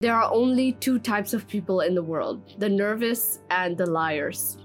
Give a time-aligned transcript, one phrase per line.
[0.00, 4.56] There are only two types of people in the world the nervous and the liars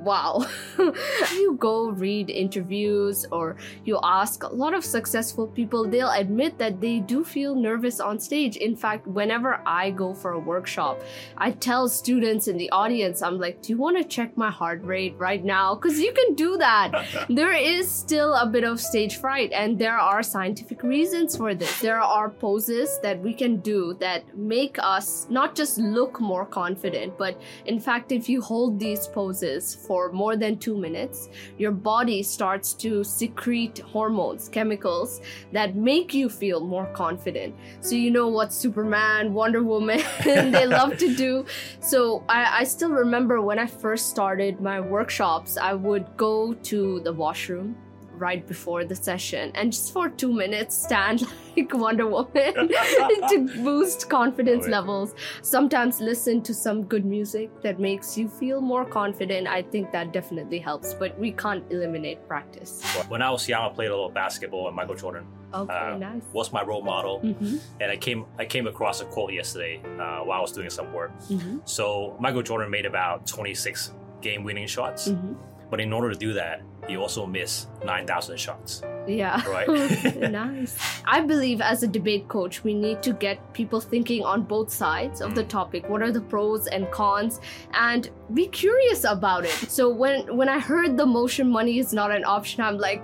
[0.00, 0.46] wow.
[0.78, 6.80] you go read interviews or you ask a lot of successful people, they'll admit that
[6.80, 8.56] they do feel nervous on stage.
[8.56, 11.00] In fact, whenever I go for a workshop,
[11.36, 14.82] I tell students in the audience, I'm like, do you want to check my heart
[14.84, 15.74] rate right now?
[15.74, 17.06] Because you can do that.
[17.28, 21.80] there is still a bit of stage fright, and there are scientific reasons for this.
[21.80, 27.16] There are poses that we can do that make us not just look more confident,
[27.18, 32.22] but in fact, if you hold these poses, for more than two minutes, your body
[32.22, 37.56] starts to secrete hormones, chemicals that make you feel more confident.
[37.80, 41.44] So, you know what Superman, Wonder Woman, they love to do.
[41.80, 47.00] So, I, I still remember when I first started my workshops, I would go to
[47.00, 47.74] the washroom
[48.20, 51.22] right before the session and just for two minutes stand
[51.56, 52.54] like Wonder Woman
[53.30, 55.14] to boost confidence oh, levels.
[55.42, 59.48] Sometimes listen to some good music that makes you feel more confident.
[59.48, 62.82] I think that definitely helps, but we can't eliminate practice.
[63.08, 65.26] When I was young, I played a little basketball and Michael Jordan.
[65.52, 66.22] Okay, uh, nice.
[66.32, 67.56] Was my role model, mm-hmm.
[67.80, 70.92] and I came I came across a quote yesterday uh, while I was doing some
[70.92, 71.10] work.
[71.22, 71.58] Mm-hmm.
[71.64, 75.08] So Michael Jordan made about 26 game-winning shots.
[75.08, 78.82] Mm-hmm but in order to do that, you also miss 9,000 shots.
[79.06, 79.46] Yeah.
[79.48, 79.68] Right?
[80.30, 80.76] nice.
[81.06, 85.20] I believe as a debate coach, we need to get people thinking on both sides
[85.20, 85.48] of the mm.
[85.48, 85.88] topic.
[85.88, 87.40] What are the pros and cons?
[87.72, 89.70] And be curious about it.
[89.70, 93.02] So when when I heard the motion money is not an option, I'm like,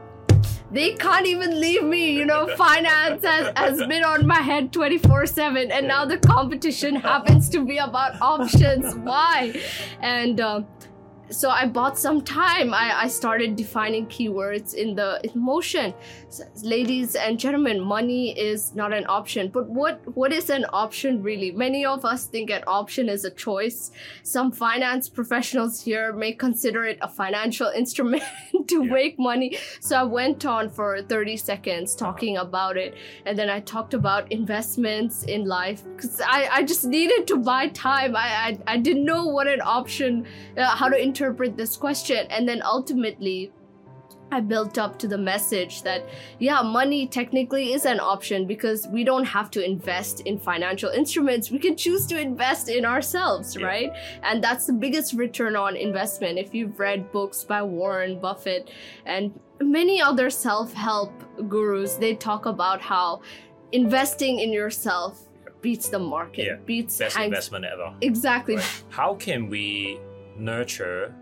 [0.71, 2.13] they can't even leave me.
[2.13, 6.97] You know, finance has, has been on my head 24 7, and now the competition
[6.97, 8.95] happens to be about options.
[8.97, 9.61] Why?
[10.01, 10.63] And uh,
[11.31, 12.73] so I bought some time.
[12.73, 15.95] I, I started defining keywords in the emotion.
[16.29, 19.49] So, ladies and gentlemen, money is not an option.
[19.49, 21.51] But what what is an option really?
[21.51, 23.91] Many of us think an option is a choice.
[24.23, 28.23] Some finance professionals here may consider it a financial instrument
[28.69, 28.93] to yeah.
[28.93, 29.59] make money.
[29.81, 32.95] So I went on for 30 seconds talking about it.
[33.25, 37.69] And then I talked about investments in life because I, I just needed to buy
[37.69, 38.17] time.
[38.17, 40.27] I, I, I didn't know what an option,
[40.57, 42.27] uh, how to interpret this question.
[42.29, 43.53] And then ultimately,
[44.33, 46.05] I built up to the message that,
[46.41, 51.51] yeah, money technically is an option because we don't have to invest in financial instruments.
[51.51, 53.67] We can choose to invest in ourselves, yeah.
[53.67, 53.93] right?
[54.25, 56.39] And that's the biggest return on investment.
[56.39, 58.69] If you've read books by Warren Buffett
[59.07, 61.13] and many other self help
[61.49, 63.23] gurus, they talk about how
[63.71, 65.23] investing in yourself
[65.63, 66.57] beats the market, yeah.
[66.67, 67.95] beats best hangs- investment ever.
[68.01, 68.57] Exactly.
[68.57, 68.83] Right.
[68.91, 70.01] How can we
[70.39, 71.15] nurture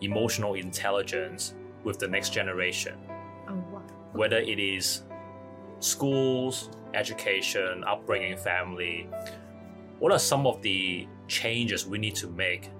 [0.00, 2.98] emotional intelligence with the next generation.
[3.48, 3.82] Oh, wow.
[4.12, 5.02] Whether it is
[5.80, 9.08] schools, education, upbringing, family,
[9.98, 12.70] what are some of the changes we need to make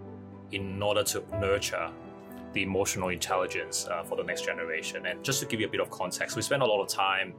[0.52, 1.90] in order to nurture
[2.52, 5.06] the emotional intelligence uh, for the next generation?
[5.06, 7.34] And just to give you a bit of context, we spend a lot of time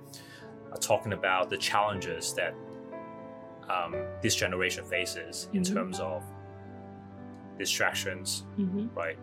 [0.72, 2.54] uh, talking about the challenges that
[3.70, 5.58] um, this generation faces mm-hmm.
[5.58, 6.24] in terms of
[7.58, 8.88] distractions, mm-hmm.
[8.96, 9.18] right?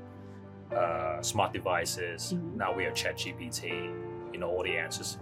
[0.74, 2.32] Uh, smart devices.
[2.32, 2.56] Mm-hmm.
[2.56, 4.32] Now we have ChatGPT.
[4.32, 5.18] You know all the answers.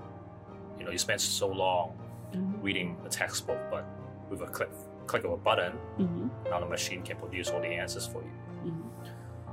[0.78, 1.98] You know you spend so long
[2.32, 2.62] mm-hmm.
[2.62, 3.84] reading a textbook, but
[4.28, 4.70] with a click
[5.06, 6.28] click of a button, mm-hmm.
[6.48, 8.30] now the machine can produce all the answers for you.
[8.64, 8.88] Mm-hmm.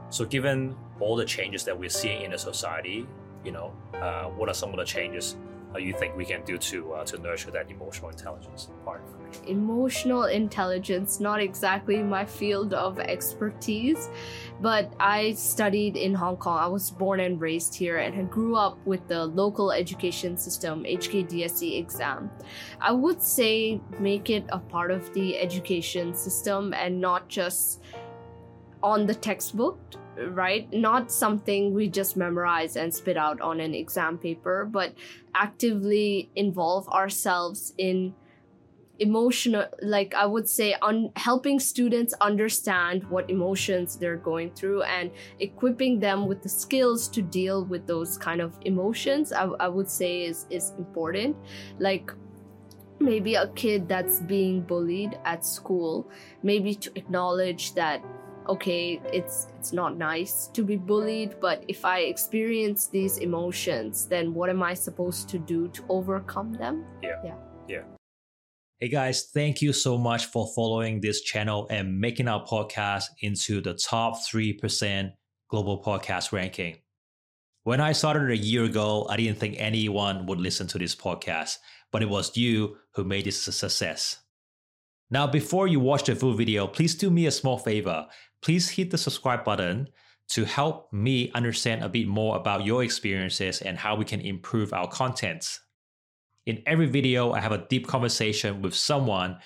[0.10, 3.08] So, given all the changes that we're seeing in the society,
[3.44, 5.36] you know, uh, what are some of the changes
[5.74, 9.04] uh, you think we can do to uh, to nurture that emotional intelligence part?
[9.46, 14.10] Emotional intelligence, not exactly my field of expertise,
[14.62, 16.58] but I studied in Hong Kong.
[16.58, 20.84] I was born and raised here and I grew up with the local education system,
[20.84, 22.32] HKDSE exam.
[22.82, 27.82] I would say make it a part of the education system and not just
[28.82, 29.80] on the textbook
[30.26, 30.72] right?
[30.74, 34.94] Not something we just memorize and spit out on an exam paper, but
[35.36, 38.16] actively involve ourselves in
[39.00, 45.12] emotional like i would say on helping students understand what emotions they're going through and
[45.40, 49.90] equipping them with the skills to deal with those kind of emotions i, I would
[49.90, 51.36] say is is important.
[51.80, 52.12] Like
[53.00, 56.10] maybe a kid that's being bullied at school
[56.42, 58.04] maybe to acknowledge that
[58.50, 64.34] okay it's it's not nice to be bullied but if i experience these emotions then
[64.34, 66.86] what am i supposed to do to overcome them?
[67.04, 67.22] Yeah.
[67.24, 67.36] Yeah.
[67.68, 67.97] Yeah
[68.80, 73.60] hey guys thank you so much for following this channel and making our podcast into
[73.62, 75.12] the top 3%
[75.50, 76.78] global podcast ranking
[77.64, 81.58] when i started a year ago i didn't think anyone would listen to this podcast
[81.92, 84.18] but it was you who made this a success
[85.10, 88.08] Now, before you watch the full video, please do me a small favor.
[88.42, 89.88] Please hit the subscribe button
[90.30, 94.74] to help me understand a bit more about your experiences and how we can improve
[94.74, 95.62] our contents.
[96.48, 99.38] In every video, I have a deep conversation with someone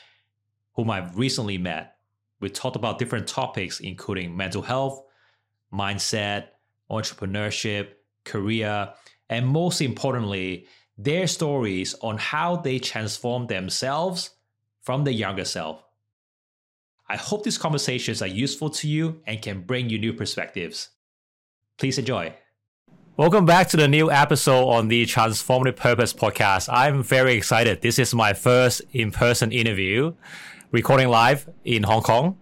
[0.76, 1.96] whom I've recently met.
[2.40, 5.02] We talked about different topics, including mental health,
[5.74, 6.50] mindset,
[6.92, 7.88] entrepreneurship,
[8.24, 8.94] career,
[9.30, 14.30] and most importantly, their stories on how they transform themselves
[14.84, 15.84] from their younger self.
[17.10, 20.90] I hope these conversations are useful to you and can bring you new perspectives.
[21.80, 22.36] Please enjoy.
[23.18, 26.70] Welcome back to the new episode on the Transformative Purpose podcast.
[26.72, 27.82] I'm very excited.
[27.82, 30.14] This is my first in person interview,
[30.72, 32.38] recording live in Hong Kong.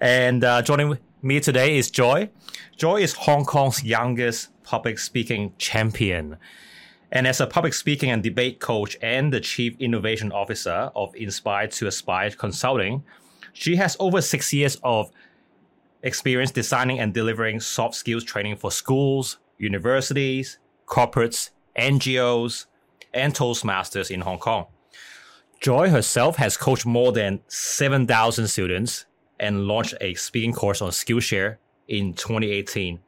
[0.00, 2.30] And uh, joining me today is Joy.
[2.76, 6.36] Joy is Hong Kong's youngest public speaking champion.
[7.12, 11.68] And as a public speaking and debate coach and the chief innovation officer of Inspire
[11.68, 13.04] to Aspire Consulting,
[13.52, 15.12] she has over six years of
[16.02, 22.66] experience designing and delivering soft skills training for schools, universities, corporates, NGOs,
[23.12, 24.66] and Toastmasters in Hong Kong.
[25.60, 29.06] Joy herself has coached more than 7,000 students
[29.40, 31.56] and launched a speaking course on Skillshare
[31.88, 33.00] in 2018.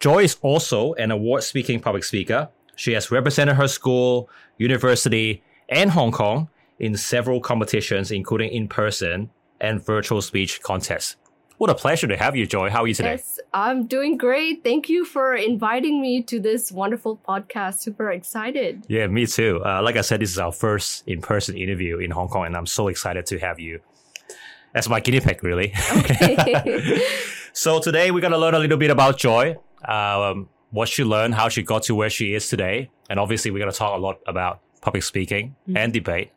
[0.00, 4.28] Joy is also an award speaking public speaker she has represented her school,
[4.58, 6.48] university, and Hong Kong
[6.78, 9.30] in several competitions, including in person
[9.60, 11.16] and virtual speech contests.
[11.62, 12.70] What a pleasure to have you, Joy.
[12.70, 13.12] How are you today?
[13.12, 14.64] Yes, I'm doing great.
[14.64, 17.78] Thank you for inviting me to this wonderful podcast.
[17.78, 18.84] Super excited.
[18.88, 19.62] Yeah, me too.
[19.64, 22.56] Uh, like I said, this is our first in person interview in Hong Kong, and
[22.56, 23.78] I'm so excited to have you
[24.74, 25.72] as my guinea pig, really.
[25.98, 27.00] Okay.
[27.52, 29.54] so today we're going to learn a little bit about Joy.
[29.84, 32.90] Um, what she learned, how she got to where she is today.
[33.08, 35.76] And obviously, we're going to talk a lot about public speaking mm-hmm.
[35.76, 36.32] and debate.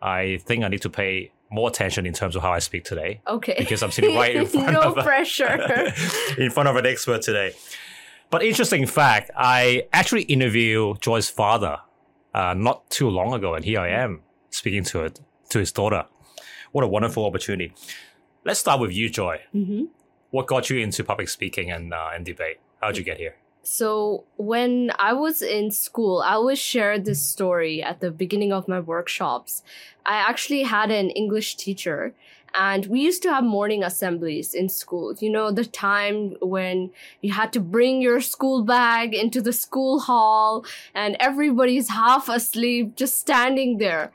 [0.00, 3.20] I think I need to pay more attention in terms of how I speak today.
[3.26, 3.56] Okay.
[3.58, 5.92] Because I'm sitting right in front no of pressure.
[6.38, 7.52] in front of an expert today.
[8.30, 11.78] But interesting fact, I actually interviewed Joy's father
[12.32, 16.06] uh, not too long ago, and here I am speaking to it to his daughter.
[16.70, 17.74] What a wonderful opportunity!
[18.44, 19.40] Let's start with you, Joy.
[19.52, 19.86] Mm-hmm.
[20.30, 22.58] What got you into public speaking and uh, and debate?
[22.80, 23.34] How'd you get here?
[23.62, 28.68] So when I was in school, I always share this story at the beginning of
[28.68, 29.62] my workshops.
[30.06, 32.14] I actually had an English teacher
[32.54, 35.14] and we used to have morning assemblies in school.
[35.20, 36.90] You know, the time when
[37.20, 40.64] you had to bring your school bag into the school hall
[40.94, 44.12] and everybody's half asleep just standing there.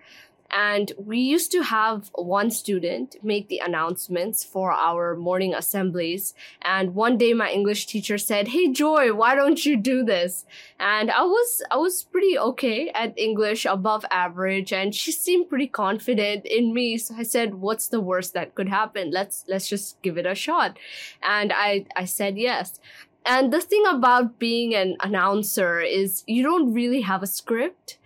[0.57, 6.33] And we used to have one student make the announcements for our morning assemblies.
[6.61, 10.45] And one day my English teacher said, Hey, Joy, why don't you do this?
[10.79, 14.71] And I was, I was pretty okay at English above average.
[14.71, 16.97] And she seemed pretty confident in me.
[16.99, 19.11] So I said, what's the worst that could happen?
[19.11, 20.79] Let's, let's just give it a shot.
[21.21, 22.79] And I, I said yes.
[23.25, 27.97] And the thing about being an announcer is you don't really have a script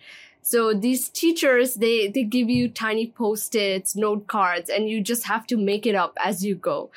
[0.49, 5.45] so these teachers, they, they give you tiny post-its, note cards, and you just have
[5.45, 6.89] to make it up as you go.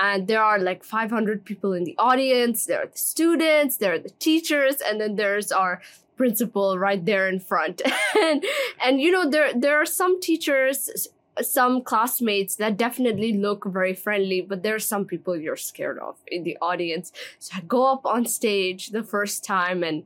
[0.00, 2.66] And there are like 500 people in the audience.
[2.66, 5.82] There are the students, there are the teachers, and then there's our
[6.16, 7.82] principal right there in front.
[8.16, 8.44] and,
[8.80, 11.08] and you know, there, there are some teachers,
[11.42, 16.14] some classmates that definitely look very friendly, but there are some people you're scared of
[16.28, 17.10] in the audience.
[17.40, 20.04] So I go up on stage the first time and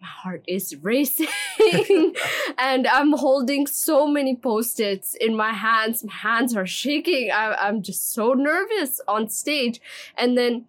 [0.00, 1.28] my heart is racing
[2.58, 6.04] and I'm holding so many post-its in my hands.
[6.04, 7.30] My hands are shaking.
[7.30, 9.80] I, I'm just so nervous on stage.
[10.16, 10.66] And then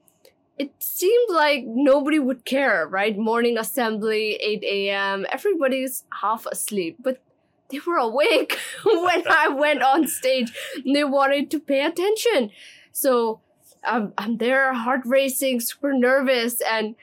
[0.57, 3.17] it seemed like nobody would care, right?
[3.17, 5.25] Morning assembly, 8 a.m.
[5.31, 7.21] Everybody's half asleep, but
[7.69, 10.51] they were awake when I went on stage.
[10.85, 12.51] They wanted to pay attention.
[12.91, 13.39] So
[13.85, 16.61] I'm, I'm there, heart racing, super nervous.
[16.61, 16.95] And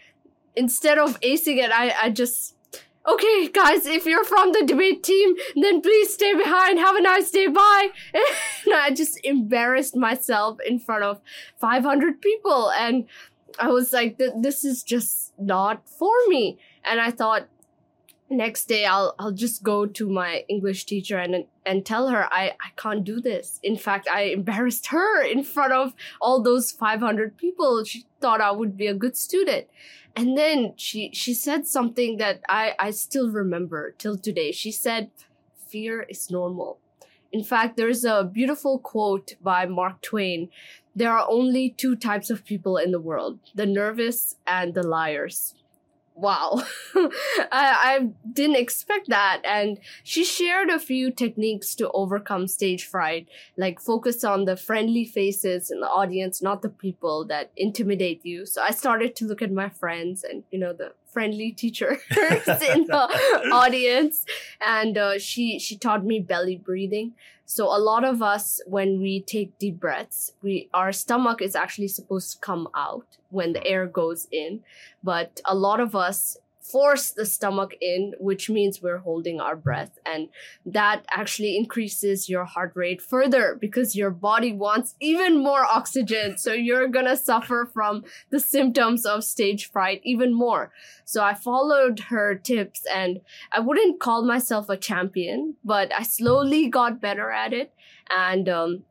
[0.57, 2.55] instead of acing it, I, I just
[3.09, 6.79] okay, guys, if you're from the debate team, then please stay behind.
[6.79, 7.47] Have a nice day.
[7.47, 7.89] Bye.
[8.65, 11.21] and I just embarrassed myself in front of
[11.59, 12.71] 500 people.
[12.73, 13.07] And
[13.59, 16.59] I was like, this is just not for me.
[16.85, 17.49] And I thought,
[18.31, 22.53] next day I'll I'll just go to my English teacher and and tell her I
[22.61, 23.61] I can't do this.
[23.63, 27.85] In fact, I embarrassed her in front of all those 500 people.
[27.85, 29.67] She thought I would be a good student.
[30.15, 34.53] And then she she said something that I I still remember till today.
[34.53, 35.11] She said
[35.69, 36.79] fear is normal.
[37.33, 40.49] In fact, there's a beautiful quote by Mark Twain.
[40.95, 45.55] There are only two types of people in the world, the nervous and the liars
[46.17, 46.63] wow,
[46.95, 47.11] I,
[47.53, 49.43] I didn't expect that.
[49.45, 55.05] And she shared a few techniques to overcome stage fright, like focus on the friendly
[55.05, 58.47] faces in the audience, not the people that intimidate you.
[58.47, 62.85] So I started to look at my friends and, you know, the friendly teachers in
[62.85, 63.09] the
[63.51, 64.27] audience.
[64.61, 67.15] And uh, she, she taught me belly breathing.
[67.47, 71.89] So a lot of us, when we take deep breaths, we our stomach is actually
[71.89, 74.61] supposed to come out when the air goes in,
[75.03, 76.37] but a lot of us
[76.71, 79.99] force the stomach in, which means we're holding our breath.
[80.05, 80.29] And
[80.65, 86.39] that actually increases your heart rate further because your body wants even more oxygen.
[86.39, 90.73] So you're going to suffer from the symptoms of stage fright even more.
[91.05, 93.21] So I followed her tips and
[93.53, 97.73] I wouldn't call myself a champion, but I slowly got better at it.
[98.11, 98.85] And um,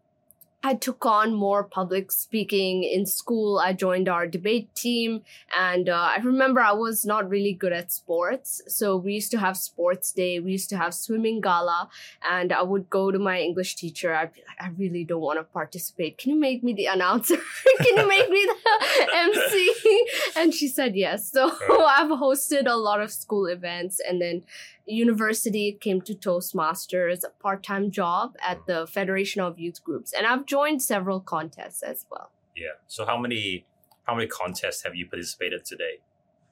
[0.65, 3.59] I took on more public speaking in school.
[3.59, 5.21] I joined our debate team,
[5.55, 8.63] and uh, I remember I was not really good at sports.
[8.67, 11.87] So we used to have sports day, we used to have swimming gala,
[12.27, 14.15] and I would go to my English teacher.
[14.15, 16.17] I'd be like, I really don't want to participate.
[16.17, 17.37] Can you make me the announcer?
[17.83, 19.71] Can you make me the MC?
[20.35, 21.31] And she said yes.
[21.31, 21.51] So
[21.87, 24.41] I've hosted a lot of school events, and then
[24.85, 30.25] university came to Toastmasters, a part time job at the Federation of Youth Groups, and
[30.25, 32.31] I've joined several contests as well.
[32.55, 32.77] Yeah.
[32.87, 33.65] So how many
[34.03, 35.99] how many contests have you participated today?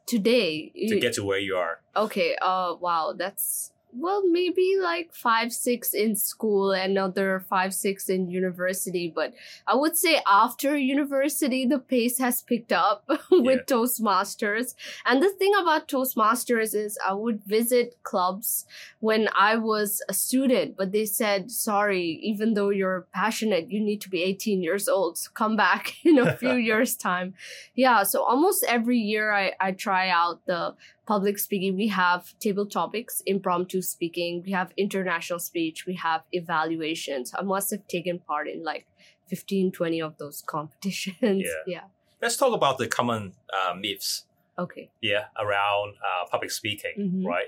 [0.05, 1.79] Today to get to where you are.
[1.95, 2.35] Okay.
[2.41, 2.75] Uh.
[2.79, 3.13] Wow.
[3.17, 9.11] That's well, maybe like five, six in school, another five, six in university.
[9.13, 9.33] But
[9.67, 13.75] I would say after university, the pace has picked up with yeah.
[13.75, 14.75] Toastmasters.
[15.05, 18.65] And the thing about Toastmasters is I would visit clubs
[18.99, 24.01] when I was a student, but they said, sorry, even though you're passionate, you need
[24.01, 25.17] to be 18 years old.
[25.17, 27.33] So come back in a few years' time.
[27.75, 28.03] Yeah.
[28.03, 33.21] So almost every year I, I try out the public speaking, we have table topics,
[33.25, 37.33] impromptu speaking, we have international speech, we have evaluations.
[37.37, 38.87] I must have taken part in like
[39.27, 41.43] 15, 20 of those competitions.
[41.45, 41.63] Yeah.
[41.67, 41.81] yeah.
[42.21, 44.25] Let's talk about the common uh, myths.
[44.57, 44.89] Okay.
[45.01, 47.25] Yeah, around uh, public speaking, mm-hmm.
[47.25, 47.47] right?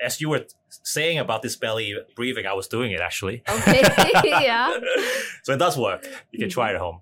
[0.00, 3.42] As you were saying about this belly breathing, I was doing it actually.
[3.48, 3.82] Okay.
[4.24, 4.76] yeah.
[5.42, 6.04] so it does work.
[6.32, 6.54] You can mm-hmm.
[6.54, 7.00] try it at home.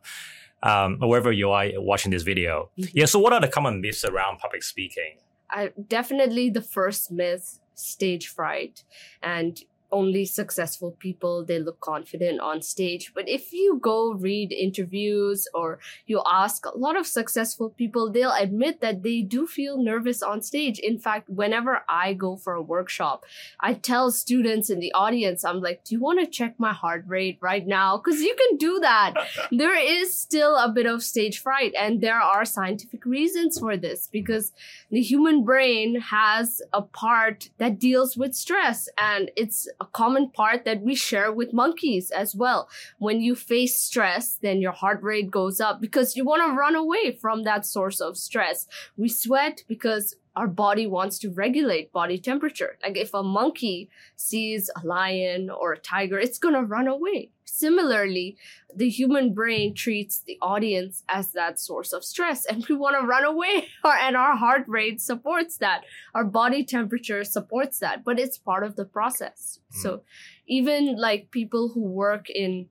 [0.63, 2.71] Um, wherever you are watching this video.
[2.79, 2.99] Mm-hmm.
[2.99, 3.05] Yeah.
[3.05, 5.19] So, what are the common myths around public speaking?
[5.51, 8.85] I, definitely the first myth stage fright
[9.23, 9.59] and
[10.01, 13.13] only successful people they look confident on stage.
[13.15, 13.99] But if you go
[14.29, 19.47] read interviews or you ask a lot of successful people they'll admit that they do
[19.47, 20.79] feel nervous on stage.
[20.79, 23.25] In fact whenever i go for a workshop
[23.61, 27.05] i tell students in the audience i'm like do you want to check my heart
[27.07, 27.97] rate right now?
[27.97, 29.15] Because you can do that.
[29.65, 34.09] There is still a bit of stage fright and there are scientific reasons for this
[34.11, 34.53] because
[34.91, 40.65] the human brain has a part that deals with stress and it's a common part
[40.65, 42.69] that we share with monkeys as well.
[42.99, 46.75] When you face stress, then your heart rate goes up because you want to run
[46.75, 48.67] away from that source of stress.
[48.97, 52.77] We sweat because our body wants to regulate body temperature.
[52.83, 57.31] Like if a monkey sees a lion or a tiger, it's going to run away.
[57.55, 58.37] Similarly,
[58.75, 63.07] the human brain treats the audience as that source of stress and we want to
[63.07, 65.85] run away and our heart rate supports that.
[66.17, 69.61] Our body temperature supports that, but it's part of the process.
[69.73, 69.83] Mm.
[69.83, 70.03] So
[70.49, 72.69] even like people who work in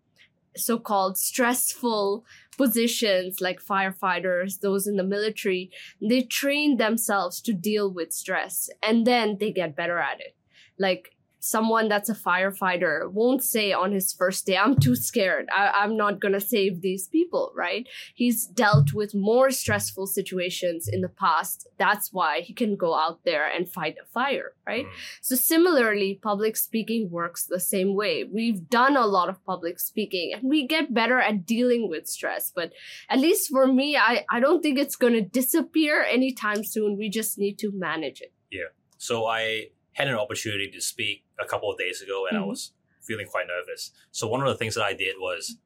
[0.57, 2.25] so-called stressful
[2.57, 5.71] positions like firefighters, those in the military,
[6.01, 10.35] they train themselves to deal with stress and then they get better at it.
[10.77, 11.12] Like
[11.43, 15.49] someone that's a firefighter won't say on his first day, I'm too scared.
[15.53, 17.85] I, am not going to save these people, right?
[18.15, 21.67] He's dealt with more stressful situations in the past.
[21.77, 24.85] That's why he can go out there and fight a fire, right?
[24.85, 24.91] Mm.
[25.21, 28.23] So similarly, public speaking works the same way.
[28.23, 32.53] We've done a lot of public speaking and we get better at dealing with stress.
[32.55, 32.71] But
[33.09, 36.97] at least for me, I, I don't think it's going to disappear anytime soon.
[36.97, 38.31] We just need to manage it.
[38.49, 38.71] Yeah.
[38.97, 42.45] So I had an opportunity to speak a couple of days ago and mm-hmm.
[42.45, 43.91] I was feeling quite nervous.
[44.11, 45.57] So one of the things that I did was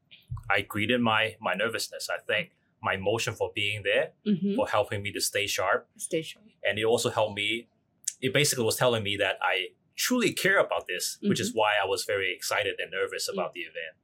[0.50, 2.10] I greeted my my nervousness.
[2.10, 4.56] I think my emotion for being there, mm-hmm.
[4.56, 5.88] for helping me to stay sharp.
[5.98, 6.46] Stay sharp.
[6.64, 7.68] And it also helped me,
[8.22, 11.30] it basically was telling me that I truly care about this, mm-hmm.
[11.30, 11.60] which is mm-hmm.
[11.60, 13.96] why I was very excited and nervous about the event.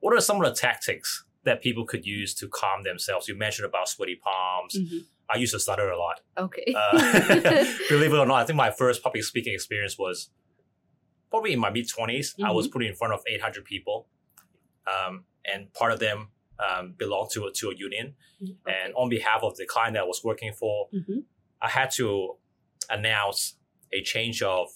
[0.00, 3.28] What are some of the tactics that people could use to calm themselves?
[3.28, 4.76] You mentioned about sweaty palms.
[4.76, 4.98] Mm-hmm.
[5.28, 6.20] I used to stutter a lot.
[6.38, 6.74] Okay.
[6.76, 6.92] Uh,
[7.88, 10.30] believe it or not, I think my first public speaking experience was
[11.36, 12.08] probably in my mid 20s.
[12.08, 12.44] Mm-hmm.
[12.46, 12.72] I was mm-hmm.
[12.72, 14.06] put in front of 800 people,
[14.86, 16.28] um, and part of them
[16.58, 18.14] um, belonged to a, to a union.
[18.42, 18.52] Mm-hmm.
[18.66, 18.78] Okay.
[18.84, 21.18] And on behalf of the client that I was working for, mm-hmm.
[21.60, 22.36] I had to
[22.88, 23.56] announce
[23.92, 24.68] a change of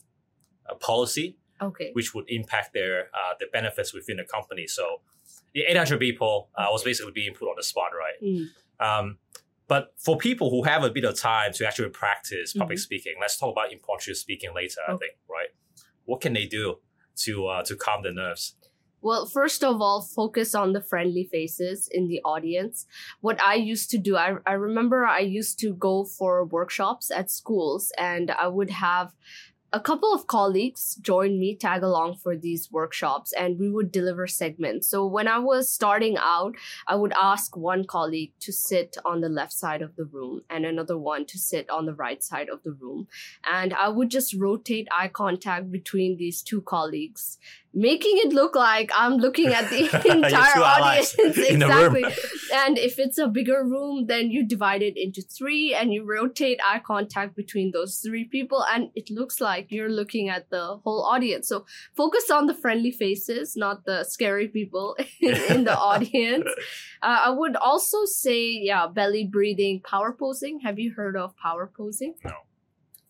[0.69, 1.90] a policy, Okay.
[1.93, 4.67] which would impact their uh, the benefits within the company.
[4.67, 5.00] So
[5.55, 8.19] the 800 people uh, was basically being put on the spot, right?
[8.23, 8.47] Mm.
[8.81, 9.19] Um,
[9.69, 12.83] but for people who have a bit of time to actually practice public Mhm.
[12.83, 14.81] speaking, let's talk about impromptu speaking later.
[14.88, 15.12] I think?
[16.11, 16.81] What can they do
[17.25, 18.57] to uh, to calm the nerves?
[19.00, 22.85] Well, first of all, focus on the friendly faces in the audience.
[23.21, 27.31] What I used to do, I, I remember I used to go for workshops at
[27.31, 29.14] schools and I would have
[29.73, 34.27] a couple of colleagues join me tag along for these workshops and we would deliver
[34.27, 34.89] segments.
[34.89, 36.57] So when I was starting out,
[36.89, 40.65] I would ask one colleague to sit on the left side of the room and
[40.65, 43.07] another one to sit on the right side of the room.
[43.49, 47.39] And I would just rotate eye contact between these two colleagues
[47.73, 51.15] making it look like I'm looking at the entire audience.
[51.19, 51.97] in the room.
[51.97, 52.05] exactly.
[52.53, 56.59] and if it's a bigger room, then you divide it into three and you rotate
[56.69, 61.03] eye contact between those three people, and it looks like you're looking at the whole
[61.03, 61.49] audience.
[61.49, 66.49] So focus on the friendly faces, not the scary people in the audience.
[67.03, 70.61] Uh, I would also say, yeah, belly breathing, power posing.
[70.61, 72.15] Have you heard of power posing?
[72.25, 72.33] No.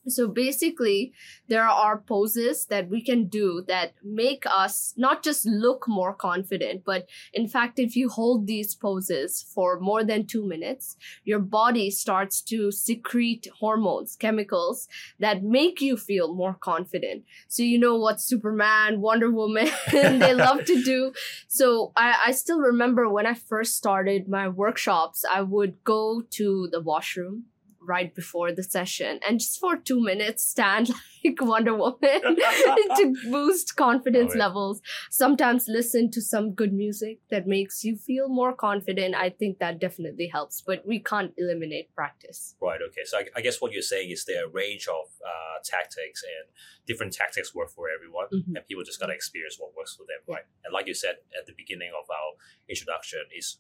[0.09, 1.13] So basically,
[1.49, 6.85] there are poses that we can do that make us not just look more confident,
[6.87, 11.91] but in fact, if you hold these poses for more than two minutes, your body
[11.91, 14.89] starts to secrete hormones, chemicals
[15.19, 17.25] that make you feel more confident.
[17.49, 21.13] So you know what Superman, Wonder Woman, they love to do.
[21.47, 26.69] So I, I still remember when I first started my workshops, I would go to
[26.73, 27.45] the washroom
[27.93, 30.91] right before the session and just for two minutes stand
[31.25, 32.21] like Wonder Woman
[32.99, 33.05] to
[33.35, 34.45] boost confidence Oh, yeah.
[34.47, 34.81] levels.
[35.11, 39.15] Sometimes listen to some good music that makes you feel more confident.
[39.15, 42.41] I think that definitely helps, but we can't eliminate practice.
[42.69, 42.81] Right.
[42.89, 43.05] Okay.
[43.11, 46.45] So I, I guess what you're saying is there a range of uh, tactics and
[46.87, 48.57] different tactics work for everyone, Mhm.
[48.57, 50.35] and people just gotta experience what works for them, Yeah.
[50.37, 50.47] right?
[50.65, 52.31] And like you said at the beginning of our
[52.69, 53.51] introduction, it's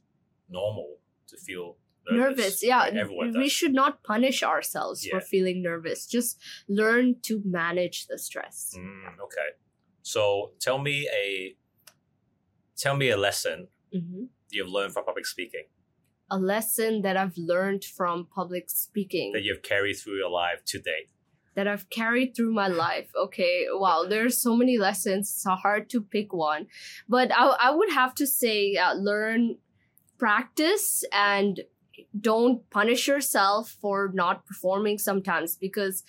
[0.48, 0.98] normal
[1.30, 1.76] to feel
[2.12, 2.38] nervous.
[2.38, 2.84] Nervous, yeah.
[2.92, 6.06] Everyone we should not punish ourselves for feeling nervous.
[6.06, 8.74] Just learn to manage the stress.
[8.76, 9.50] Mm, okay.
[10.02, 11.56] So tell me a
[12.76, 14.28] tell me a lesson Mhm.
[14.50, 15.64] you've learned from public speaking
[16.32, 19.32] A lesson that I've learned from public speaking.
[19.32, 21.08] that you've carried through your life to date.
[21.56, 23.10] that I've carried through my life.
[23.16, 25.28] Okay, wow, there's so many lessons.
[25.28, 26.68] It's hard to pick one,
[27.08, 29.58] but I, I would have to say, uh, learn,
[30.16, 31.60] practice, and
[32.20, 36.02] don't punish yourself for not performing sometimes because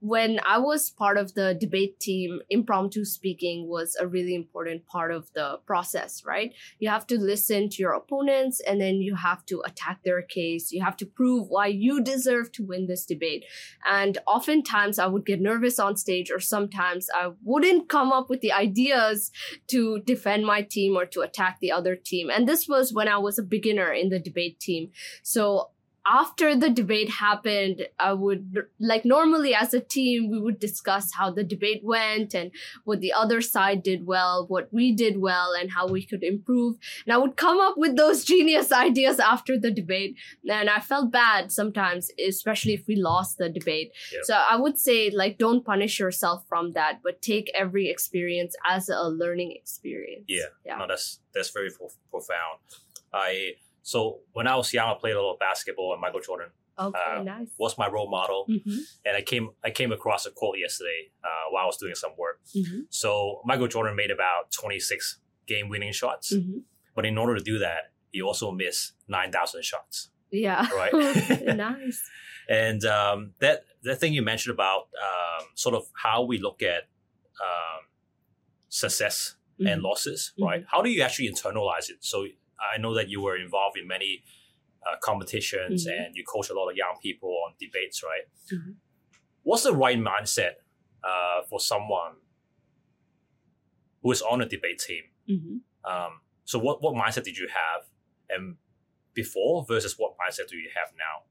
[0.00, 5.12] when I was part of the debate team, impromptu speaking was a really important part
[5.12, 6.52] of the process, right?
[6.78, 10.72] You have to listen to your opponents and then you have to attack their case.
[10.72, 13.44] You have to prove why you deserve to win this debate.
[13.88, 18.40] And oftentimes I would get nervous on stage, or sometimes I wouldn't come up with
[18.40, 19.30] the ideas
[19.68, 22.30] to defend my team or to attack the other team.
[22.30, 24.90] And this was when I was a beginner in the debate team.
[25.22, 25.70] So
[26.08, 31.30] after the debate happened, I would, like, normally as a team, we would discuss how
[31.30, 32.52] the debate went and
[32.84, 36.76] what the other side did well, what we did well, and how we could improve.
[37.04, 40.16] And I would come up with those genius ideas after the debate.
[40.48, 43.92] And I felt bad sometimes, especially if we lost the debate.
[44.12, 44.20] Yeah.
[44.22, 48.88] So I would say, like, don't punish yourself from that, but take every experience as
[48.88, 50.26] a learning experience.
[50.28, 50.46] Yeah.
[50.64, 50.76] Yeah.
[50.76, 52.60] No, that's that's very pro- profound.
[53.12, 53.54] I
[53.92, 53.96] so
[54.36, 56.50] when I was young, I played a little basketball, and Michael Jordan
[56.86, 57.48] Okay, Uh, nice.
[57.64, 58.40] was my role model.
[58.54, 58.78] Mm-hmm.
[59.06, 62.14] And I came I came across a quote yesterday uh, while I was doing some
[62.24, 62.36] work.
[62.58, 62.80] Mm-hmm.
[62.90, 63.08] So
[63.50, 65.20] Michael Jordan made about 26
[65.52, 66.58] game winning shots, Mm-hmm.
[66.96, 67.82] but in order to do that,
[68.14, 70.10] he also missed 9,000 shots.
[70.30, 70.62] Yeah.
[70.80, 70.92] Right.
[71.70, 71.98] nice.
[72.48, 76.82] And um, that that thing you mentioned about um, sort of how we look at
[77.46, 77.80] um,
[78.68, 79.84] success and Mhm.
[79.88, 80.64] losses, right?
[80.72, 81.98] How do you actually internalize it?
[82.12, 82.26] So
[82.58, 84.24] I know that you were involved in many
[84.86, 86.06] uh, competitions Mhm.
[86.06, 88.22] and you coach a lot of young people on debates, right?
[88.52, 88.76] Mhm.
[89.42, 90.54] What's the right mindset
[91.02, 92.16] uh, for someone
[94.02, 95.04] who is on a debate team?
[95.28, 95.60] Mhm.
[95.84, 97.88] Um, so what, what mindset did you have
[98.28, 98.56] and
[99.14, 101.24] before versus what mindset do you have now?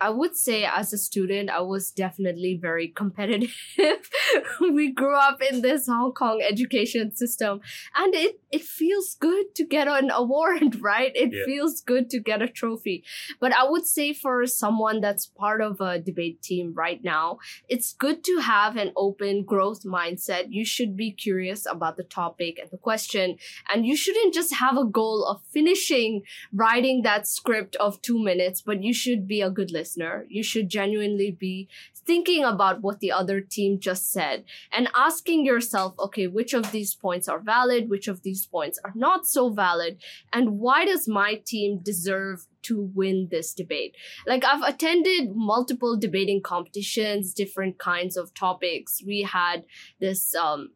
[0.00, 3.52] I would say as a student, I was definitely very competitive.
[4.60, 7.60] we grew up in this Hong Kong education system
[7.96, 11.10] and it, it feels good to get an award, right?
[11.16, 11.44] It Yeah.
[11.44, 13.02] feels good to get a trophy.
[13.40, 17.92] But I would say for someone that's part of a debate team right now, it's
[17.92, 20.46] good to have an open growth mindset.
[20.50, 23.36] You should be curious about the topic and the question,
[23.72, 28.62] and you shouldn't just have a goal of finishing writing that script of two minutes,
[28.62, 33.00] but you should be a good listener listener, you should genuinely be thinking about what
[33.00, 37.88] the other team just said and asking yourself, okay, which of these points are valid,
[37.88, 39.98] which of these points are not so valid,
[40.32, 43.94] and why does my team deserve to win this debate.
[44.26, 49.00] Like I've attended multiple debating competitions, different kinds of topics.
[49.06, 49.64] We had
[50.00, 50.70] this um,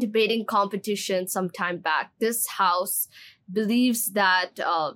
[0.00, 2.12] debating competition some time back.
[2.20, 3.06] This house
[3.52, 4.92] believes that uh,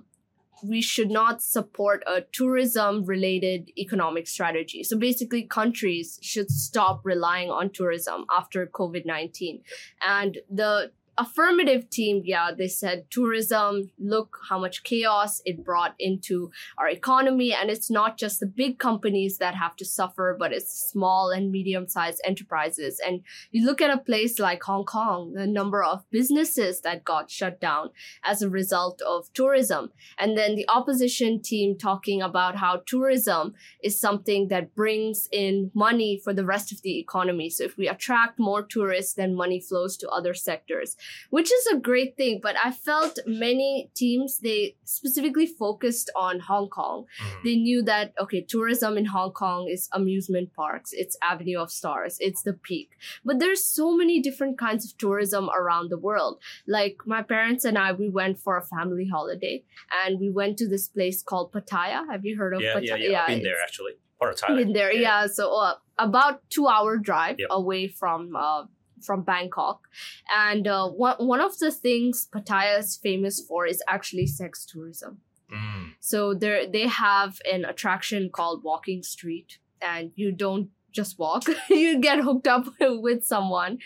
[0.63, 4.83] we should not support a tourism related economic strategy.
[4.83, 9.61] So basically, countries should stop relying on tourism after COVID 19.
[10.05, 16.49] And the affirmative team, yeah, they said tourism, look how much chaos it brought into
[16.77, 17.53] our economy.
[17.53, 21.51] And it's not just the big companies that have to suffer, but it's small and
[21.51, 23.01] medium sized enterprises.
[23.05, 27.29] And you look at a place like Hong Kong, the number of businesses that got
[27.29, 27.89] shut down
[28.23, 29.91] as a result of tourism.
[30.17, 33.53] And then the opposition team talking about how tourism
[33.83, 37.49] is something that brings in money for the rest of the economy.
[37.49, 40.95] So if we attract more tourists, then money flows to other sectors
[41.29, 42.39] which is a great thing.
[42.41, 47.05] But I felt many teams, they specifically focused on Hong Kong.
[47.21, 47.43] Mm.
[47.43, 52.17] They knew that, okay, tourism in Hong Kong is amusement parks, it's Avenue of Stars,
[52.19, 52.91] it's the peak.
[53.23, 56.39] But there's so many different kinds of tourism around the world.
[56.67, 59.63] Like my parents and I, we went for a family holiday
[60.05, 62.05] and we went to this place called Pattaya.
[62.11, 62.87] Have you heard of yeah, Pattaya?
[62.87, 63.21] Yeah, yeah, yeah.
[63.21, 63.93] I've been there actually.
[64.19, 64.57] Part of Thailand.
[64.57, 65.21] Been there, yeah.
[65.21, 65.27] yeah.
[65.27, 67.47] So uh, about two hour drive yep.
[67.51, 68.65] away from uh,
[69.01, 69.87] from Bangkok.
[70.35, 75.19] And uh, one, one of the things Pattaya is famous for is actually sex tourism.
[75.51, 75.93] Mm.
[75.99, 81.99] So there they have an attraction called Walking Street, and you don't just walk, you
[81.99, 83.79] get hooked up with someone.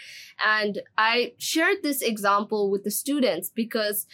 [0.45, 4.05] And I shared this example with the students because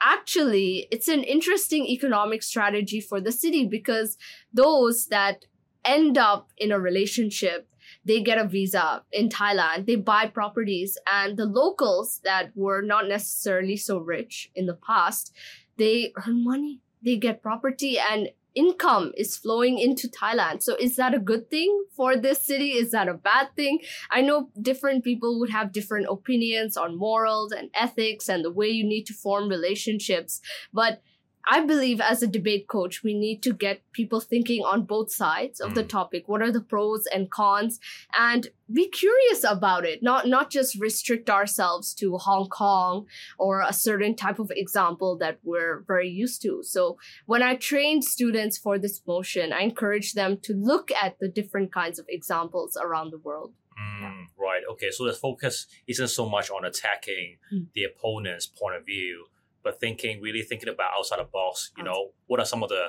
[0.00, 4.16] actually it's an interesting economic strategy for the city because
[4.52, 5.46] those that
[5.84, 7.68] end up in a relationship
[8.08, 13.06] they get a visa in Thailand, they buy properties, and the locals that were not
[13.06, 15.32] necessarily so rich in the past,
[15.76, 20.62] they earn money, they get property, and income is flowing into Thailand.
[20.62, 22.70] So is that a good thing for this city?
[22.70, 23.80] Is that a bad thing?
[24.10, 28.68] I know different people would have different opinions on morals and ethics and the way
[28.68, 30.40] you need to form relationships,
[30.72, 31.02] but
[31.50, 35.60] I believe as a debate coach, we need to get people thinking on both sides
[35.60, 35.88] of the mm.
[35.88, 36.28] topic.
[36.28, 37.80] What are the pros and cons?
[38.16, 43.06] And be curious about it, not, not just restrict ourselves to Hong Kong
[43.38, 46.62] or a certain type of example that we're very used to.
[46.62, 51.28] So when I train students for this motion, I encourage them to look at the
[51.28, 53.54] different kinds of examples around the world.
[53.80, 54.62] Mm, right.
[54.72, 54.90] Okay.
[54.90, 57.66] So the focus isn't so much on attacking mm.
[57.74, 59.26] the opponent's point of view,
[59.62, 61.72] but thinking, really thinking about outside the box.
[61.76, 62.86] You know, what are some of the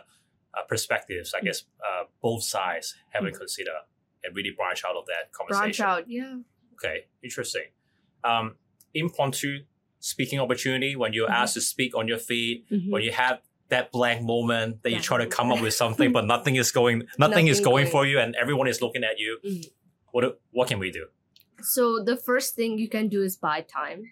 [0.58, 1.34] uh, perspectives?
[1.34, 1.46] I mm.
[1.46, 3.38] guess uh, both sides have to mm.
[3.38, 3.72] consider
[4.24, 5.84] and really branch out of that conversation.
[5.84, 6.38] Branch out, yeah.
[6.74, 7.66] Okay, interesting.
[8.24, 8.56] Um,
[8.94, 9.64] impromptu
[10.00, 11.44] speaking opportunity when you're mm-hmm.
[11.44, 12.92] asked to speak on your feet, mm-hmm.
[12.92, 14.98] when you have that blank moment that yeah.
[14.98, 17.86] you try to come up with something, but nothing is going, nothing, nothing is going,
[17.86, 19.40] going, for you, and everyone is looking at you.
[19.46, 19.70] Mm-hmm.
[20.12, 21.08] What what can we do?
[21.62, 24.06] So the first thing you can do is buy time.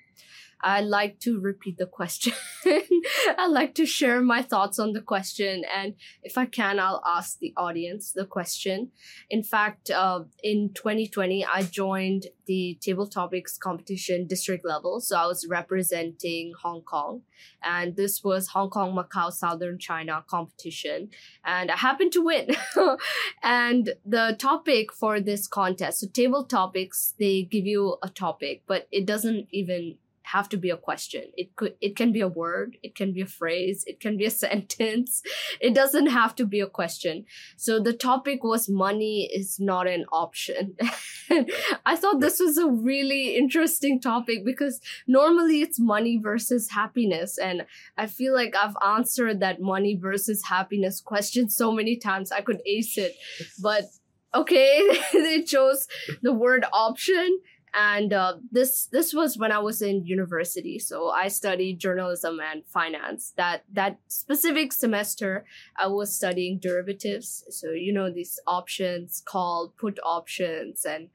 [0.62, 2.34] I like to repeat the question.
[2.66, 5.64] I like to share my thoughts on the question.
[5.74, 5.94] And
[6.24, 8.92] if I can, I'll ask the audience the question.
[9.30, 15.00] In fact, uh, in 2020, I joined the table topics competition district level.
[15.00, 17.22] So I was representing Hong Kong.
[17.62, 21.10] And this was Hong Kong, Macau, Southern China competition.
[21.46, 22.56] And I happened to win.
[23.44, 28.88] and the topic for this contest, so table topics, they give you a topic, but
[28.92, 29.98] it doesn't even
[30.34, 31.24] have to be a question.
[31.36, 34.26] It could it can be a word, it can be a phrase, it can be
[34.26, 35.22] a sentence.
[35.62, 37.26] It doesn't have to be a question.
[37.56, 40.76] So the topic was money is not an option.
[41.86, 47.66] I thought this was a really interesting topic because normally it's money versus happiness and
[47.98, 52.62] I feel like I've answered that money versus happiness question so many times I could
[52.66, 53.16] ace it.
[53.62, 53.86] But
[54.34, 54.82] okay,
[55.14, 55.88] they chose
[56.22, 57.40] the word option
[57.78, 60.80] and uh, this this was when I was in university.
[60.80, 63.34] So I studied journalism and finance.
[63.38, 65.46] That that specific semester,
[65.78, 67.46] I was studying derivatives.
[67.52, 71.10] So you know these options, called put options, and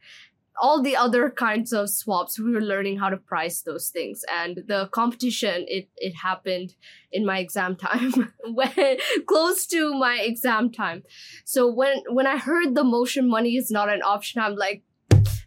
[0.60, 2.38] all the other kinds of swaps.
[2.38, 6.74] We were learning how to price those things, and the competition it it happened
[7.10, 11.02] in my exam time, when close to my exam time.
[11.44, 14.84] So when when I heard the motion money is not an option, I'm like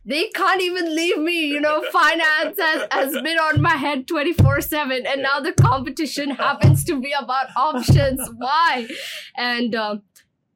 [0.06, 1.48] they can't even leave me.
[1.48, 5.06] You know, finance has, has been on my head 24 7.
[5.06, 8.22] And now the competition happens to be about options.
[8.38, 8.88] Why?
[9.36, 10.04] And um,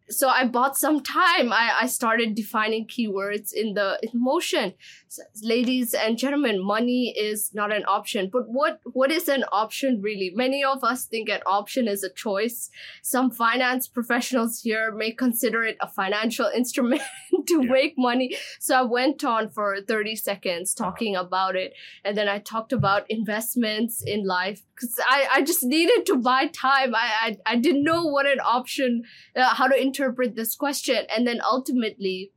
[0.09, 1.53] so I bought some time.
[1.53, 4.73] I, I started defining keywords in the in motion.
[5.07, 8.29] So, ladies and gentlemen, money is not an option.
[8.31, 10.31] But what what is an option really?
[10.35, 12.69] Many of us think an option is a choice.
[13.01, 17.01] Some finance professionals here may consider it a financial instrument
[17.47, 17.71] to Yeah.
[17.71, 18.37] make money.
[18.59, 21.73] So I went on for 30 seconds talking about it.
[22.03, 26.47] And then I talked about investments in life because I, I just needed to buy
[26.47, 26.95] time.
[26.95, 29.03] I, I, I didn't know what an option,
[29.35, 31.05] uh, how to interpret this question.
[31.15, 32.31] And then ultimately,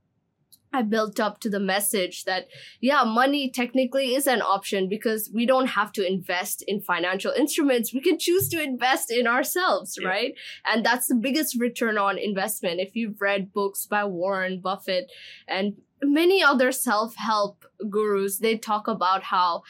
[0.74, 2.48] I built up to the message that,
[2.81, 7.92] yeah, money technically is an option because we don't have to invest in financial instruments.
[7.92, 10.09] We can choose to invest in ourselves, Yeah.
[10.09, 10.35] right?
[10.64, 12.81] And that's the biggest return on investment.
[12.81, 15.12] If you've read books by Warren Buffett
[15.46, 19.64] and many other self help gurus, they talk about how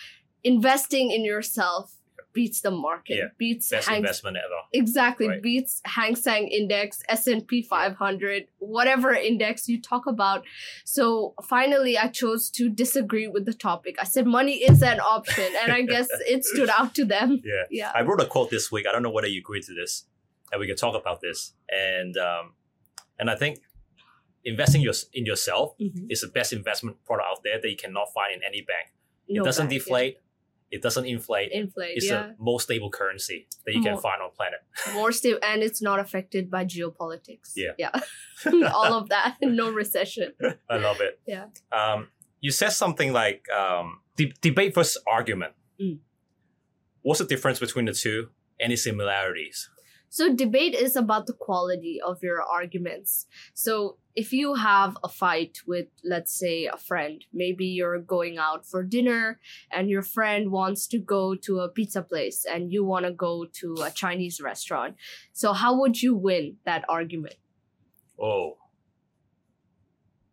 [0.44, 1.96] investing in yourself
[2.32, 3.24] beats the market, Yeah.
[3.38, 4.60] beats Best Hang investment ever.
[4.72, 5.42] exactly Right.
[5.42, 10.44] beats Hang Seng Index, S and P 500, whatever index you talk about.
[10.84, 13.96] So finally, I chose to disagree with the topic.
[14.00, 17.42] I said money is an option, and I guess it stood out to them.
[17.44, 17.64] Yeah.
[17.70, 17.92] Yeah.
[17.94, 18.86] I wrote a quote this week.
[18.88, 20.06] I don't know whether you agree to this,
[20.50, 21.54] and we can talk about this.
[21.68, 22.54] And um,
[23.18, 23.58] and I think
[24.44, 26.06] investing your, in yourself Mhm.
[26.10, 28.88] is the best investment product out there that you cannot find in any bank.
[29.28, 29.86] It doesn't bank, yeah.
[30.72, 31.52] It doesn't inflate.
[31.52, 32.28] Inflate, it's yeah.
[32.28, 34.60] the most stable currency that you can find on planet.
[34.94, 37.52] More stable, and it's not affected by geopolitics.
[37.54, 37.72] Yeah.
[37.76, 37.90] Yeah.
[38.74, 39.36] All of that.
[39.42, 40.32] No recession.
[40.70, 41.20] I love it.
[41.26, 41.46] Yeah.
[41.70, 42.08] Um,
[42.40, 45.52] you said something like um, de- debate versus argument.
[45.78, 45.98] Mm.
[47.02, 48.30] What's the difference between the two?
[48.58, 49.68] Any similarities?
[50.08, 53.26] So debate is about the quality of your arguments.
[53.52, 58.66] So if you have a fight with, let's say, a friend, maybe you're going out
[58.66, 63.06] for dinner and your friend wants to go to a pizza place and you want
[63.06, 64.96] to go to a Chinese restaurant.
[65.32, 67.36] So how would you win that argument?
[68.20, 68.58] Oh.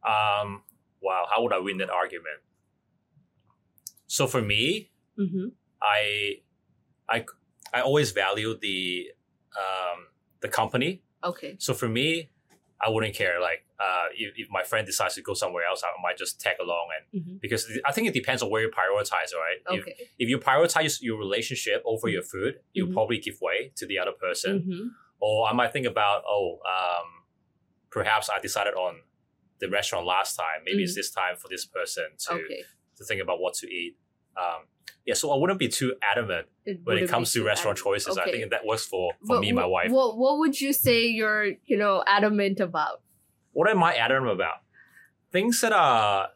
[0.05, 0.63] Um,
[1.01, 1.25] wow.
[1.31, 2.39] How would I win that argument?
[4.07, 5.47] So for me, Mm-hmm.
[5.81, 6.35] I,
[7.09, 7.25] I,
[7.73, 9.11] I always value the,
[9.57, 10.07] um,
[10.39, 11.01] the company.
[11.23, 11.57] Okay.
[11.59, 12.29] So for me,
[12.81, 13.41] I wouldn't care.
[13.41, 16.55] Like, uh, if, if my friend decides to go somewhere else, I might just tag
[16.61, 17.35] along and Mm-hmm.
[17.41, 19.59] because I think it depends on where you prioritize, right?
[19.77, 19.95] If, Okay.
[20.17, 22.93] if you prioritize your relationship over your food, you'll Mhm.
[22.93, 24.59] probably give way to the other person.
[24.61, 24.87] Mm-hmm.
[25.19, 27.07] Or I might think about, oh, um,
[27.89, 29.01] perhaps I decided on
[29.59, 30.63] the restaurant last time.
[30.65, 32.63] Maybe it's this time for this person to, Okay.
[32.97, 33.97] to think about what to eat.
[34.39, 34.59] Um,
[35.05, 36.47] yeah, so I wouldn't be too adamant
[36.83, 38.03] when it comes to restaurant adamant.
[38.03, 38.17] choices.
[38.17, 39.91] I think that works for, for me and my wife.
[39.91, 43.01] What What would you say you're, you know, adamant about?
[43.53, 44.57] what am I adamant about?
[45.31, 46.29] Things that are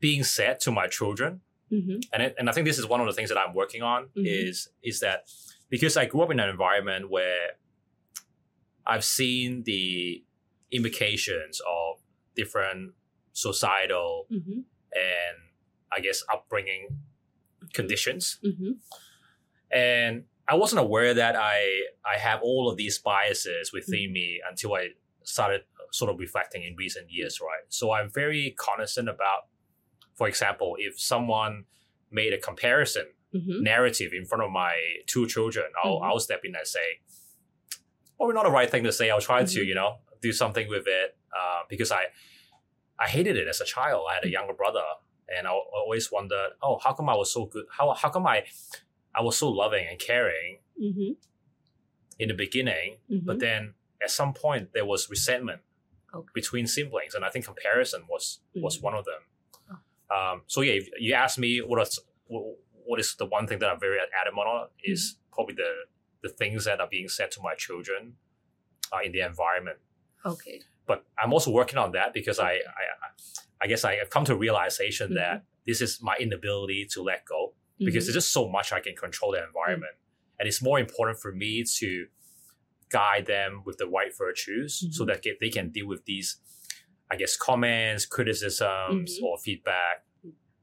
[0.00, 1.40] being said to my children
[1.72, 1.98] Mm-hmm.
[2.12, 4.04] and it, and I think this is one of the things that I'm working on
[4.16, 4.24] Mhm.
[4.24, 5.24] is is that
[5.68, 7.48] because I grew up in an environment where
[8.86, 10.22] I've seen the
[10.70, 12.00] implications of
[12.36, 12.92] different
[13.32, 14.60] societal Mm-hmm.
[14.92, 15.36] and
[15.96, 16.88] I guess upbringing
[17.72, 18.72] conditions, Mm-hmm.
[19.70, 21.56] and I wasn't aware that I
[22.04, 23.76] I have all of these biases Mm-hmm.
[23.76, 24.90] within me until I
[25.24, 27.64] started sort of reflecting in recent years, right?
[27.68, 29.42] So I'm very cognizant about,
[30.14, 31.64] for example, if someone
[32.10, 33.62] made a comparison Mm-hmm.
[33.64, 34.74] narrative in front of my
[35.06, 36.04] two children, I'll, Mhm.
[36.06, 36.88] I'll step in and say,
[38.16, 39.10] probably not the right thing to say.
[39.10, 39.66] I'll try to, Mhm.
[39.66, 42.02] you know, do something with it uh, because I,
[42.98, 44.06] I hated it as a child.
[44.10, 44.84] I had a younger brother,
[45.34, 47.66] and I al- always wondered, oh, how come I was so good?
[47.76, 48.44] How how come I,
[49.14, 51.12] I was so loving and caring Mm-hmm.
[52.18, 53.26] in the beginning, Mm-hmm.
[53.26, 55.60] but then at some point there was resentment
[56.14, 56.28] Okay.
[56.34, 58.82] between siblings, and I think comparison was was Mhm.
[58.82, 59.22] one of them.
[60.10, 60.16] Oh.
[60.16, 62.44] Um, so yeah, if you ask me what is what,
[62.84, 65.34] what is the one thing that I'm very adamant on is Mm-hmm.
[65.34, 65.72] probably the
[66.22, 68.16] the things that are being said to my children
[68.92, 69.78] uh, in the environment.
[70.24, 70.62] Okay.
[70.86, 72.84] But I'm also working on that because I I,
[73.62, 75.14] I guess I have come to a realization Mhm.
[75.16, 78.06] that this is my inability to let go because Mhm.
[78.06, 79.96] there's just so much I can control the environment,
[80.38, 82.06] and it's more important for me to
[82.88, 85.06] guide them with the right virtues so Mhm.
[85.08, 86.28] that they can deal with these,
[87.10, 89.22] I guess, comments, criticisms, Mhm.
[89.24, 90.04] or feedback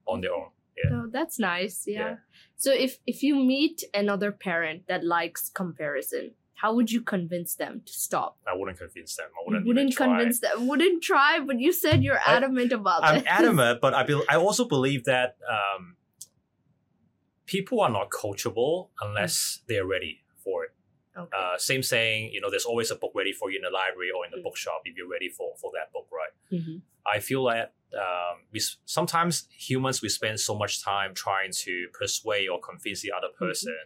[0.07, 0.51] on their own.
[0.91, 1.85] Oh, that's nice.
[1.87, 1.99] Yeah.
[1.99, 2.15] Yeah.
[2.55, 7.81] So if if you meet another parent that likes comparison, how would you convince them
[7.85, 8.37] to stop?
[8.47, 9.27] I wouldn't convince them.
[9.37, 10.67] I wouldn't, wouldn't convince them.
[10.67, 13.23] Wouldn't try, but you said you're I- adamant about I'm this.
[13.27, 15.95] adamant, but I be- I also believe that um,
[17.45, 20.71] people are not coachable unless they're ready for it.
[21.15, 21.29] Okay.
[21.37, 24.09] Uh, same saying, you know, there's always a book ready for you in the library
[24.15, 24.43] or in the Mm.
[24.43, 26.33] bookshop if you're ready for for that book, right?
[26.59, 26.81] Mhm.
[27.05, 32.47] I feel that um, we sometimes humans we spend so much time trying to persuade
[32.49, 33.45] or convince the other Mm-hmm.
[33.45, 33.77] person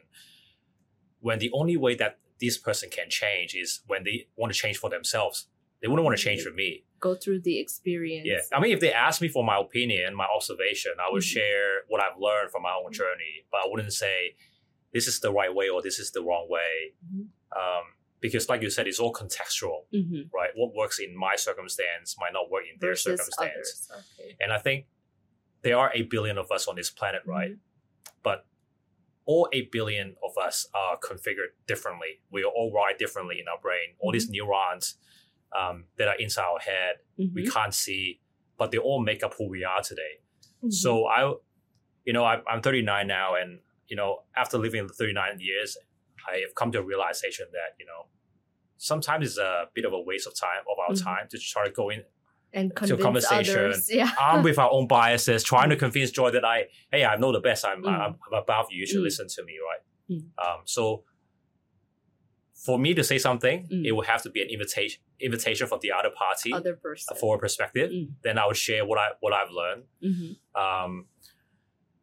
[1.19, 4.77] when the only way that this person can change is when they want to change
[4.77, 5.47] for themselves.
[5.81, 6.83] They wouldn't want to change for me.
[6.99, 8.27] Go through the experience.
[8.27, 8.39] Yeah.
[8.57, 11.33] I mean, if they ask me for my opinion, my observation, I would Mhm.
[11.33, 12.95] share what I've learned from my own Mhm.
[12.95, 14.35] journey, but I wouldn't say
[14.93, 16.93] this is the right way or this is the wrong way.
[17.05, 17.27] Mhm.
[17.55, 20.31] Um, because, like you said, it's all contextual, Mhm.
[20.33, 20.49] right?
[20.55, 23.91] What works in my circumstance might not work in their circumstance.
[24.19, 24.35] Okay.
[24.39, 24.87] And I think
[25.61, 27.51] there are 8 billion of us on this planet, right?
[27.51, 28.17] Mm-hmm.
[28.23, 28.47] But
[29.27, 32.21] all 8 billion of us are configured differently.
[32.31, 33.87] We are all wired differently in our brain.
[33.99, 34.97] All these neurons
[35.57, 37.53] um, that are inside our head, we Mhm.
[37.53, 38.21] can't see,
[38.57, 40.13] but they all make up who we are today.
[40.63, 40.73] Mhm.
[40.73, 41.33] So I,
[42.05, 45.77] you know, I'm, I'm 39 now, and you know, after living 39 years,
[46.27, 48.07] I have come to a realization that you know,
[48.77, 51.03] sometimes it's a bit of a waste of time of our Mhm.
[51.03, 52.03] time to try to go in
[52.57, 53.55] and to convince conversation.
[53.59, 53.89] others.
[53.93, 54.11] Yeah.
[54.19, 57.39] armed with our own biases, trying to convince Joy that I, hey, I know the
[57.39, 57.65] best.
[57.65, 57.89] I'm, Mm.
[57.89, 58.79] I'm, I'm above you.
[58.81, 59.09] You should Mm.
[59.09, 59.83] listen to me, right?
[60.17, 60.23] Mm.
[60.43, 61.03] Um, so
[62.65, 63.85] for me to say something, Mm.
[63.85, 67.15] it would have to be an invitation, invitation from the other party Other person.
[67.17, 67.91] for a perspective.
[67.91, 68.09] Mm.
[68.23, 69.83] Then I would share what I what I've learned.
[70.03, 70.37] Mhm.
[70.63, 71.07] Um,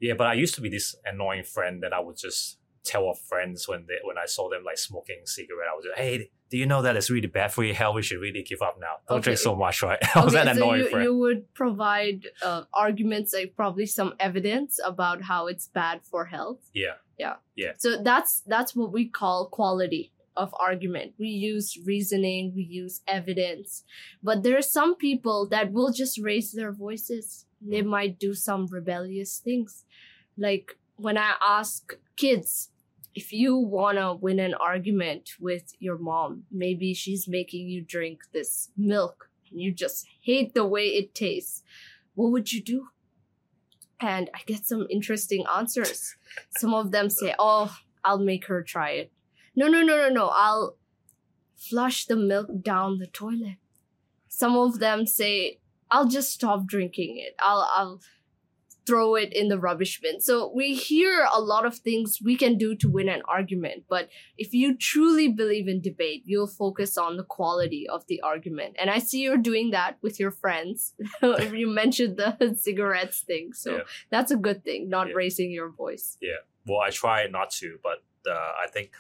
[0.01, 3.21] yeah, but I used to be this annoying friend that I would just tell off
[3.33, 5.69] friends when they when I saw them like smoking cigarette.
[5.73, 7.97] I was like, hey, do you know that it's really bad for your health?
[7.97, 8.99] We should really give up now.
[9.09, 9.99] Don't drink so much, right?
[10.15, 11.05] I was Okay, that so annoying you, friend.
[11.05, 16.61] you would provide uh, arguments, like probably some evidence about how it's bad for health.
[16.73, 16.93] Yeah.
[17.19, 17.35] Yeah.
[17.57, 21.15] Yeah, So that's that's what we call quality of argument.
[21.19, 23.83] We use reasoning, we use evidence,
[24.23, 27.47] but there are some people that will just raise their voices.
[27.61, 29.85] They might do some rebellious things,
[30.39, 32.71] like when I ask kids.
[33.15, 38.23] If you want to win an argument with your mom, maybe she's making you drink
[38.33, 41.63] this milk and you just hate the way it tastes,
[42.15, 42.89] what would you do?
[44.01, 46.17] And I get some interesting answers.
[46.59, 49.13] Some of them say, Oh, I'll make her try it.
[49.57, 50.29] No, no, no, no, no.
[50.29, 50.77] I'll
[51.57, 53.57] flush the milk down the toilet.
[54.29, 57.37] Some of them say, I'll just stop drinking it.
[57.39, 58.01] I'll, I'll
[58.87, 60.21] throw it in the rubbish bin.
[60.21, 63.85] So we hear a lot of things we can do to win an argument.
[63.89, 68.77] But if you truly believe in debate, you'll focus on the quality of the argument.
[68.79, 70.93] And I see you're doing that with your friends.
[71.23, 73.53] you mentioned the cigarettes thing.
[73.55, 73.83] So Yeah.
[74.11, 75.15] that's a good thing, not Yeah.
[75.15, 76.19] raising your voice.
[76.21, 76.41] Yeah.
[76.67, 78.91] Well i try not to but uh, i think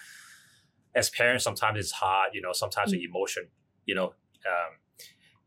[0.94, 3.48] as parents sometimes it's hard you know sometimes the emotion
[3.86, 4.08] you know
[4.52, 4.72] um,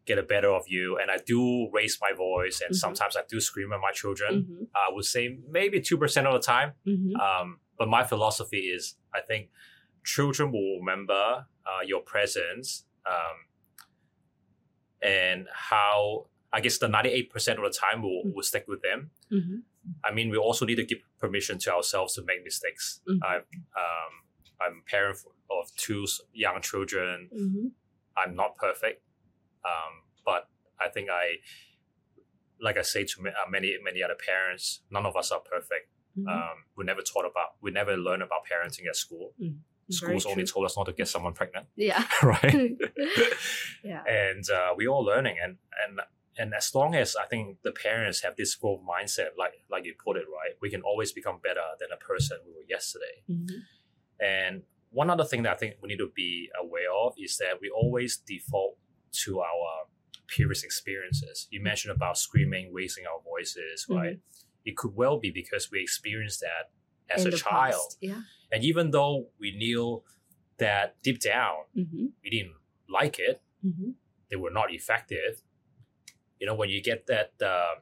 [0.08, 1.42] get the better of you and i do
[1.78, 2.80] raise my voice and Mhm.
[2.86, 5.24] sometimes i do scream at my children hmm i would say
[5.60, 7.48] maybe 2% of the time hmm um,
[7.80, 8.84] but my philosophy is
[9.20, 9.44] i think
[10.16, 11.24] children will remember
[11.70, 12.68] uh, your presence
[13.14, 13.38] um,
[15.02, 18.34] and how i guess the 98% of the time will, Mm.
[18.36, 19.58] will stick with them hmm
[20.04, 23.00] I mean, we also need to give permission to ourselves to make mistakes.
[23.08, 23.20] Mhm.
[23.24, 23.36] I,
[23.84, 24.12] um,
[24.64, 25.18] I'm a parent
[25.50, 27.30] of two young children.
[28.22, 28.98] I'm not perfect,
[29.66, 30.48] um, but
[30.80, 31.38] I think I,
[32.62, 35.90] like I say to uh, many many other parents, none of us are perfect.
[36.18, 36.28] Mm-hmm.
[36.30, 39.34] Um, we never taught about, we never learn about parenting at school.
[39.90, 42.04] Schools only told us not to get someone pregnant, Yeah.
[42.24, 42.72] right?
[43.84, 44.04] yeah.
[44.06, 46.02] and uh, we all learning and and
[46.40, 49.94] and as long as I think the parents have this growth mindset, like like you
[50.04, 53.24] put it right, we can always become better than a person we were yesterday.
[53.30, 53.50] Mhm.
[54.20, 57.60] And one other thing that I think we need to be aware of is that
[57.62, 58.78] we always default
[59.26, 59.86] to our
[60.28, 61.48] previous experiences.
[61.50, 64.20] You mentioned about screaming, raising our voices, right?
[64.66, 66.64] It could well be because we experienced that
[67.10, 67.72] as In a child.
[67.74, 68.22] past, Yeah.
[68.52, 70.04] And even though we knew
[70.58, 72.56] that deep down hmm we didn't
[72.90, 73.92] like it, hmm
[74.30, 75.42] they were not effective.
[76.40, 77.76] You know, when you get that uh,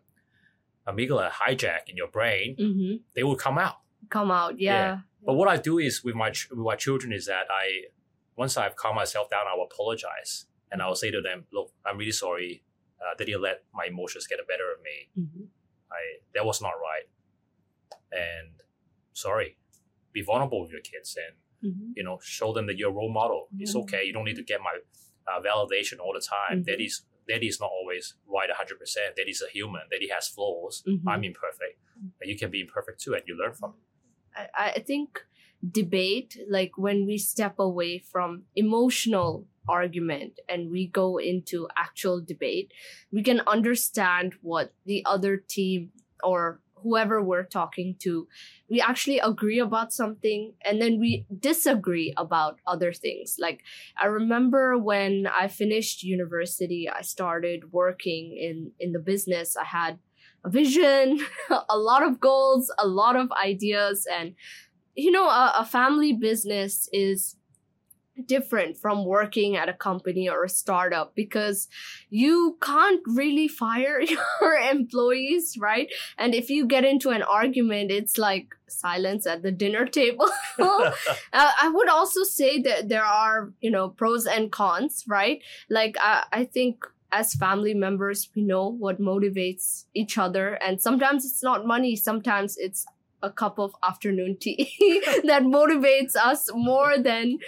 [0.88, 3.78] amygdala hijack in your brain, hmm they will come out.
[4.10, 4.60] Come out.
[4.60, 5.00] Yeah.
[5.26, 7.66] But what I do is with my ch- with my children is that I
[8.36, 10.46] once I've calmed myself down, I will apologize
[10.76, 12.52] and I will say to them, "Look, I'm really sorry
[13.04, 14.98] uh, that you let my emotions get the better of me.
[15.24, 15.46] hmm
[15.98, 16.02] I
[16.36, 17.08] that was not right,
[18.12, 18.50] and
[19.14, 19.58] sorry.
[20.14, 23.12] Be vulnerable with your kids and hmm you know show them that you're a role
[23.22, 23.42] model.
[23.64, 24.02] It's okay.
[24.08, 24.76] You don't need to get my
[25.30, 26.56] uh, validation all the time.
[26.60, 26.66] Mhm.
[26.70, 26.98] Daddy's
[27.32, 28.06] daddy's not always
[28.38, 28.80] right 100.
[28.82, 29.84] percent Daddy's a human.
[29.92, 30.84] Daddy has flaws.
[30.88, 31.02] Mhm.
[31.12, 31.78] I'm imperfect.
[32.20, 34.50] And you can be imperfect too, and you learn from it.
[34.64, 35.26] I, I think
[35.82, 42.72] debate, like when we step away from emotional argument and we go into actual debate,
[43.12, 45.92] we can understand what the other team
[46.24, 48.28] or whoever we're talking to,
[48.70, 53.38] we actually agree about something and then we disagree about other things.
[53.40, 53.64] Like
[54.00, 59.58] I remember when I finished university, I started working in in the business.
[59.58, 59.98] I had
[60.44, 61.20] a vision,
[61.70, 64.36] a lot of goals, a lot of ideas and
[64.96, 67.36] you know a, a family business is
[68.26, 71.68] different from working at a company or a startup because
[72.10, 74.02] you can't really fire
[74.42, 75.92] your employees, right?
[76.18, 80.28] And if you get into an argument, it's like silence at the dinner table.
[80.60, 80.92] uh,
[81.34, 85.42] I would also say that there are, you know, pros and cons, right?
[85.70, 90.56] Like, I, I think as family members, we know what motivates each other.
[90.56, 92.86] And sometimes it's not money, sometimes it's
[93.26, 94.72] a cup of afternoon tea
[95.24, 97.40] that motivates us more than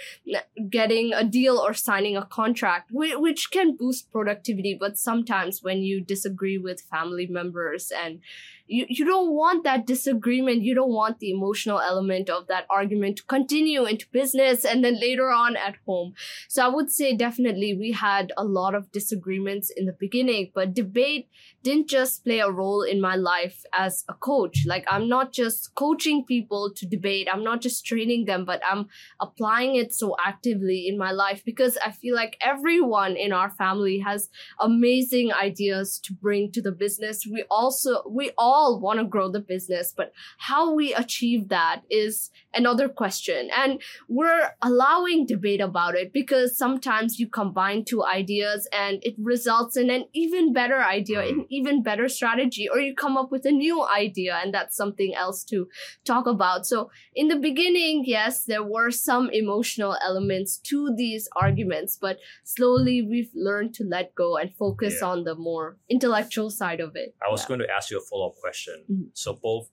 [0.68, 4.76] getting a deal or signing a contract, which can boost productivity.
[4.78, 8.20] But sometimes when you disagree with family members and
[8.68, 10.62] you, you don't want that disagreement.
[10.62, 15.00] You don't want the emotional element of that argument to continue into business and then
[15.00, 16.14] later on at home.
[16.48, 20.74] So I would say definitely we had a lot of disagreements in the beginning, but
[20.74, 21.28] debate
[21.62, 24.64] didn't just play a role in my life as a coach.
[24.66, 27.28] Like I'm not just coaching people to debate.
[27.32, 28.88] I'm not just training them, but I'm
[29.20, 33.98] applying it so actively in my life because I feel like everyone in our family
[34.00, 34.28] has
[34.60, 37.26] amazing ideas to bring to the business.
[37.30, 41.82] We also, we all all want to grow the business, but how we achieve that
[41.88, 43.50] is another question.
[43.56, 49.76] And we're allowing debate about it because sometimes you combine two ideas and it results
[49.76, 51.28] in an even better idea, mm.
[51.30, 55.14] an even better strategy, or you come up with a new idea and that's something
[55.14, 55.68] else to
[56.04, 56.66] talk about.
[56.66, 63.02] So in the beginning, yes, there were some emotional elements to these arguments, but slowly
[63.02, 65.08] we've learned to let go and focus yeah.
[65.08, 67.14] on the more intellectual side of it.
[67.24, 67.48] I was yeah.
[67.48, 68.84] going to ask you a follow up question question.
[68.90, 69.08] Mm-hmm.
[69.12, 69.68] So both,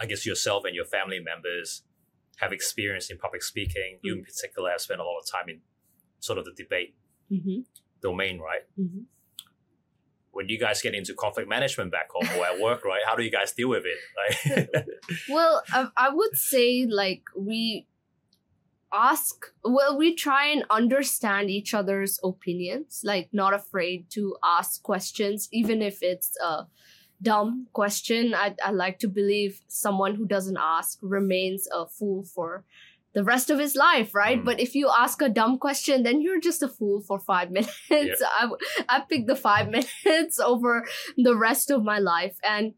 [0.00, 1.82] I guess yourself and your family members
[2.38, 3.96] have experience in public speaking.
[3.96, 4.06] Mm-hmm.
[4.06, 5.60] You in particular have spent a lot of time in
[6.20, 6.94] sort of the debate
[7.30, 7.60] mm-hmm.
[8.00, 8.64] domain, right?
[8.80, 9.02] Mm-hmm.
[10.30, 13.02] When you guys get into conflict management back home or at work, right?
[13.04, 14.70] How do you guys deal with it?
[15.28, 17.86] Well, I, I would say like we
[18.92, 19.34] ask
[19.64, 25.82] well we try and understand each other's opinions like not afraid to ask questions even
[25.82, 26.64] if it's uh
[27.22, 28.34] dumb question.
[28.34, 32.64] I, I like to believe someone who doesn't ask remains a fool for
[33.14, 34.40] the rest of his life, right?
[34.40, 34.44] Mm.
[34.44, 37.76] But if you ask a dumb question, then you're just a fool for five minutes.
[37.90, 38.48] I,
[38.88, 39.68] I pick the five
[40.04, 42.36] minutes over the rest of my life.
[42.42, 42.74] And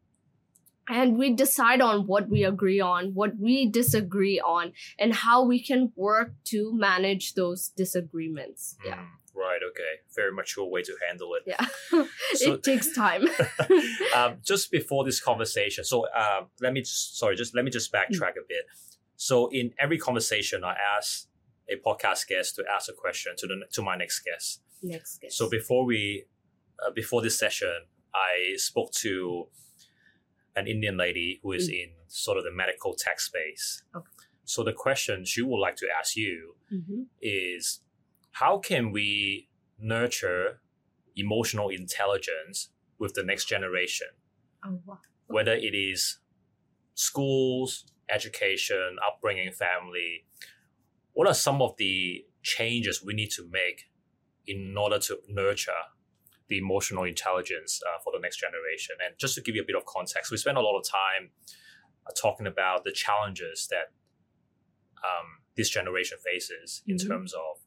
[0.88, 5.62] and we decide on what we agree on, what we disagree on, and how we
[5.62, 8.76] can work to manage those disagreements.
[8.84, 9.04] Yeah.
[9.34, 9.40] Mm.
[9.40, 9.60] Right.
[9.70, 10.02] Okay.
[10.14, 11.42] Very mature way to handle it.
[11.46, 11.66] Yeah.
[12.34, 13.24] so, it takes time.
[14.16, 17.92] um, just before this conversation, so uh, let me just, sorry, just let me just
[17.92, 18.64] backtrack a bit.
[19.16, 21.26] So in every conversation, I ask
[21.68, 24.62] a podcast guest to ask a question to the to my next guest.
[24.82, 25.36] Next guest.
[25.36, 26.24] So before we,
[26.84, 29.48] uh, before this session, I spoke to
[30.56, 31.74] an Indian lady who is mm.
[31.74, 33.82] in sort of the medical tech space.
[33.94, 34.06] Okay.
[34.44, 37.02] So the question she would like to ask you mm-hmm.
[37.22, 37.82] is
[38.32, 40.60] how can we nurture
[41.16, 44.08] emotional intelligence with the next generation?
[44.64, 44.98] Oh, wow.
[45.26, 46.18] Whether it is
[46.94, 50.26] schools, education, upbringing, family,
[51.12, 53.90] what are some of the changes we need to make
[54.46, 55.72] in order to nurture
[56.48, 58.96] the emotional intelligence uh, for the next generation?
[59.04, 61.30] And just to give you a bit of context, we spend a lot of time
[62.06, 63.92] uh, talking about the challenges that
[65.04, 67.08] um, this generation faces in mm-hmm.
[67.08, 67.58] terms of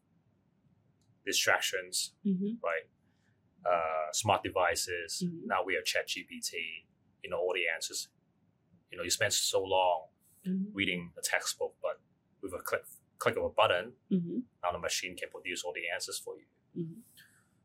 [1.25, 2.53] distractions, mm-hmm.
[2.63, 2.87] right?
[3.65, 5.23] Uh, smart devices.
[5.23, 5.47] Mm-hmm.
[5.47, 6.53] Now we have Chat GPT.
[7.23, 8.09] You know all the answers.
[8.91, 10.07] You know you spend so long
[10.47, 10.75] mm-hmm.
[10.75, 11.99] reading a textbook, but
[12.41, 12.83] with a click
[13.19, 14.39] click of a button, mm-hmm.
[14.61, 16.83] now the machine can produce all the answers for you.
[16.83, 16.99] Mm-hmm.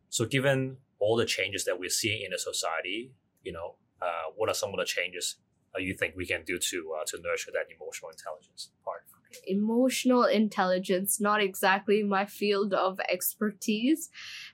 [0.08, 4.48] So, given all the changes that we're seeing in the society, you know, uh, what
[4.48, 5.36] are some of the changes
[5.74, 8.97] uh, you think we can do to uh, to nurture that emotional intelligence part?
[9.46, 14.10] Emotional intelligence, not exactly my field of expertise,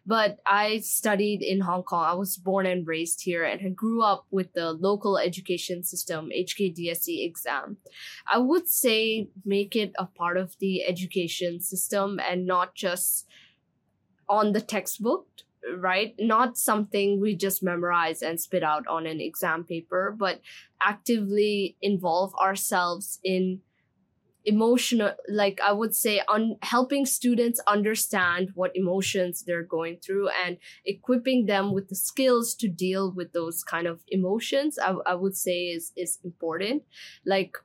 [0.06, 2.04] but I studied in Hong Kong.
[2.04, 6.30] I was born and raised here and I grew up with the local education system,
[6.36, 7.78] HKDSE exam.
[8.30, 13.26] I would say make it a part of the education system and not just
[14.28, 15.26] on the textbook
[15.78, 16.14] right?
[16.18, 20.40] Not something we just memorize and spit out on an exam paper, but
[20.82, 23.60] actively involve ourselves in
[24.45, 30.59] emotional like i would say on helping students understand what emotions they're going through and
[30.84, 35.36] equipping them with the skills to deal with those kind of emotions i, I would
[35.36, 36.82] say is is important.
[37.24, 37.57] Like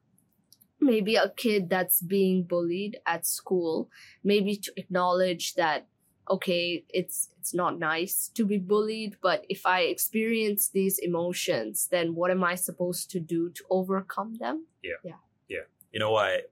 [0.79, 3.89] maybe a kid that's being bullied at school
[4.23, 5.87] maybe to acknowledge that
[6.29, 12.15] okay it's it's not nice to be bullied but if i experience these emotions then
[12.15, 14.65] what am i supposed to do to overcome them?
[14.81, 14.93] Yeah.
[15.03, 15.19] Yeah.
[15.49, 15.65] Yeah.
[15.91, 16.49] You know what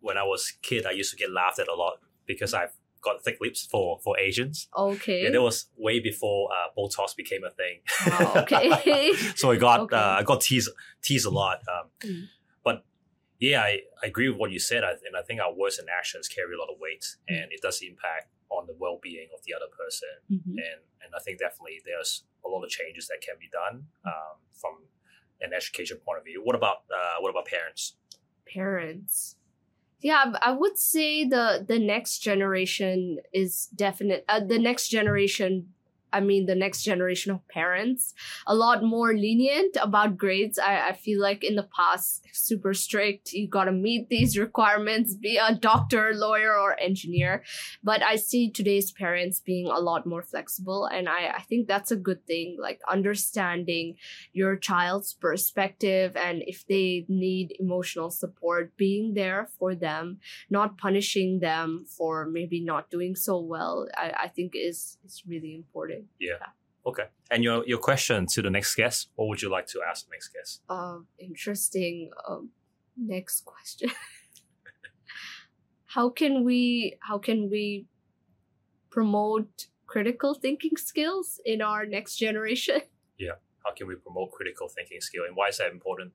[0.00, 1.94] when I was kid, I used to get laughed at a lot
[2.26, 2.72] because I've
[3.02, 4.68] got thick lips for for Asians.
[4.76, 5.22] Okay.
[5.24, 7.80] Yeah, that was way before uh, Botox became a thing.
[8.06, 9.12] Oh, okay.
[9.36, 9.96] so I got Okay.
[9.96, 10.70] uh, I got teased
[11.02, 11.58] teased a lot.
[11.68, 12.24] Um, Mm.
[12.64, 12.84] But
[13.38, 13.72] yeah, I,
[14.02, 16.52] I agree with what you said, I, and I think our words and actions carry
[16.54, 17.42] a lot of weight, Mm.
[17.42, 20.12] and it does impact on the well being of the other person.
[20.36, 20.54] Mhm.
[20.68, 24.36] And and I think definitely there's a lot of changes that can be done um,
[24.52, 24.74] from
[25.40, 26.42] an education point of view.
[26.44, 27.96] What about uh, what about parents?
[28.46, 29.36] Parents.
[30.00, 34.24] Yeah, I would say the the next generation is definite.
[34.28, 35.74] Uh, the next generation,
[36.12, 38.14] I mean, the next generation of parents,
[38.46, 40.58] a lot more lenient about grades.
[40.58, 43.32] I, I feel like in the past, super strict.
[43.32, 47.42] You gotta meet these requirements, be a doctor, lawyer, or engineer.
[47.82, 51.90] But I see today's parents being a lot more flexible, and I, I think that's
[51.90, 52.56] a good thing.
[52.60, 53.96] Like understanding
[54.32, 61.40] your child's perspective and if they need emotional support, being there for them, not punishing
[61.40, 65.99] them for maybe not doing so well, I, I think is is really important.
[66.86, 67.04] Okay.
[67.30, 70.10] And your your question to the next guest, what would you like to ask the
[70.12, 70.62] next guest?
[70.68, 72.10] Um, interesting.
[72.28, 72.50] Um,
[72.96, 73.90] next question.
[75.86, 77.86] how can we how can we
[78.90, 82.80] promote critical thinking skills in our next generation?
[83.18, 83.36] Yeah.
[83.64, 86.12] How can we promote critical thinking skill, and why is that important?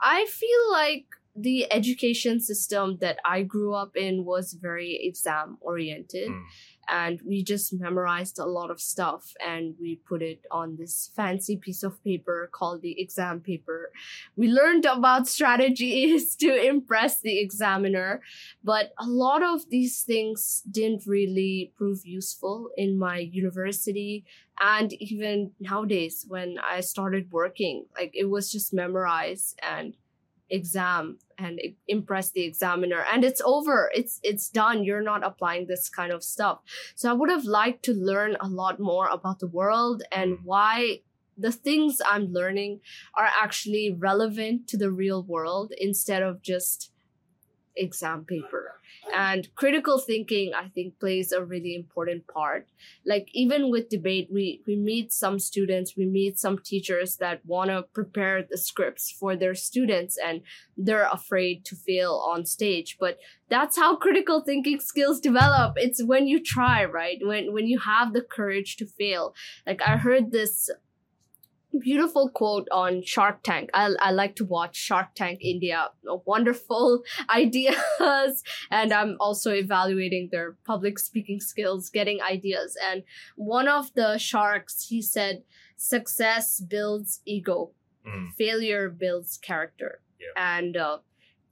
[0.00, 1.06] I feel like
[1.40, 6.30] the education system that I grew up in was very exam oriented.
[6.30, 6.42] Mm.
[6.90, 11.56] And we just memorized a lot of stuff and we put it on this fancy
[11.56, 13.92] piece of paper called the exam paper.
[14.36, 18.22] We learned about strategies to impress the examiner,
[18.64, 24.24] but a lot of these things didn't really prove useful in my university
[24.58, 27.84] and even nowadays when I started working.
[27.96, 29.94] Like it was just memorized and
[30.50, 33.04] exam and impress the examiner.
[33.12, 33.90] And it's over.
[33.94, 34.84] It's it's done.
[34.84, 36.58] You're not applying this kind of stuff.
[36.94, 40.40] So i would have liked to learn a lot more about the world and mm.
[40.44, 41.00] why
[41.36, 42.80] the things i'm learning
[43.14, 46.90] are actually relevant to the real world instead of just
[47.76, 48.77] exam paper
[49.14, 52.66] and critical thinking i think plays a really important part.
[53.06, 57.70] Like even with debate we we meet some students we meet some teachers that want
[57.70, 60.42] to prepare the scripts for their students and
[60.76, 62.96] they're afraid to fail on stage.
[63.00, 65.74] But that's how critical thinking skills develop.
[65.76, 67.18] It's when you try right?
[67.20, 69.34] When when you have the courage to fail.
[69.66, 70.70] Like i heard this
[71.78, 73.70] beautiful quote on Shark Tank.
[73.74, 75.88] I, I like to watch Shark Tank India.
[76.26, 78.42] Wonderful ideas.
[78.70, 82.76] And I'm also evaluating their public speaking skills, getting ideas.
[82.90, 83.02] And
[83.36, 85.42] one of the sharks, he said,
[85.76, 87.70] success builds ego,
[88.06, 88.32] Mm.
[88.38, 90.00] failure builds character.
[90.18, 90.58] Yeah.
[90.58, 90.98] And uh,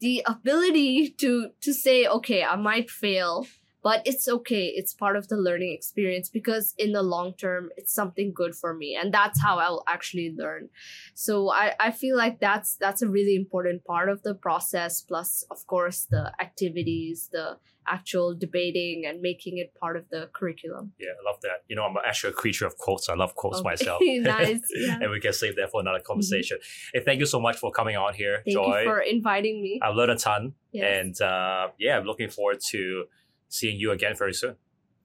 [0.01, 3.47] the ability to to say, okay, I might fail,
[3.87, 4.65] but it's okay.
[4.79, 8.75] It's part of the learning experience because in the long term, it's something good for
[8.75, 10.71] me, and that's how I'll actually learn.
[11.15, 15.03] So I, I feel like that's that's a really important part of the process.
[15.03, 20.85] Plus, of course, the activities, the actual debating, and making it part of the curriculum.
[20.99, 21.59] Yeah, I love that.
[21.69, 23.09] You know, I'm actually a creature of quotes.
[23.09, 24.01] I love quotes Okay, myself.
[24.39, 24.95] nice, yeah.
[24.95, 25.03] Mm-hmm.
[25.03, 26.59] and we can save that for another conversation.
[26.93, 28.81] Hey, thank you so much for coming on here, Thank Joy.
[28.81, 29.79] you for inviting me.
[29.81, 30.87] I've learned a ton, Yes.
[30.99, 33.05] and uh, yeah, I'm looking forward to
[33.49, 34.57] seeing you again very soon.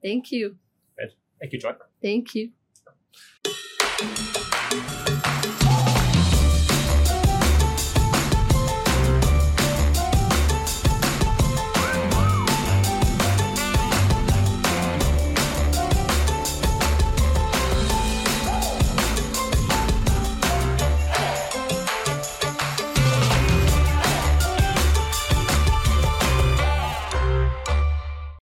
[0.01, 0.57] Thank you.
[1.39, 1.73] Thank you, Joy.
[2.01, 2.51] Thank you.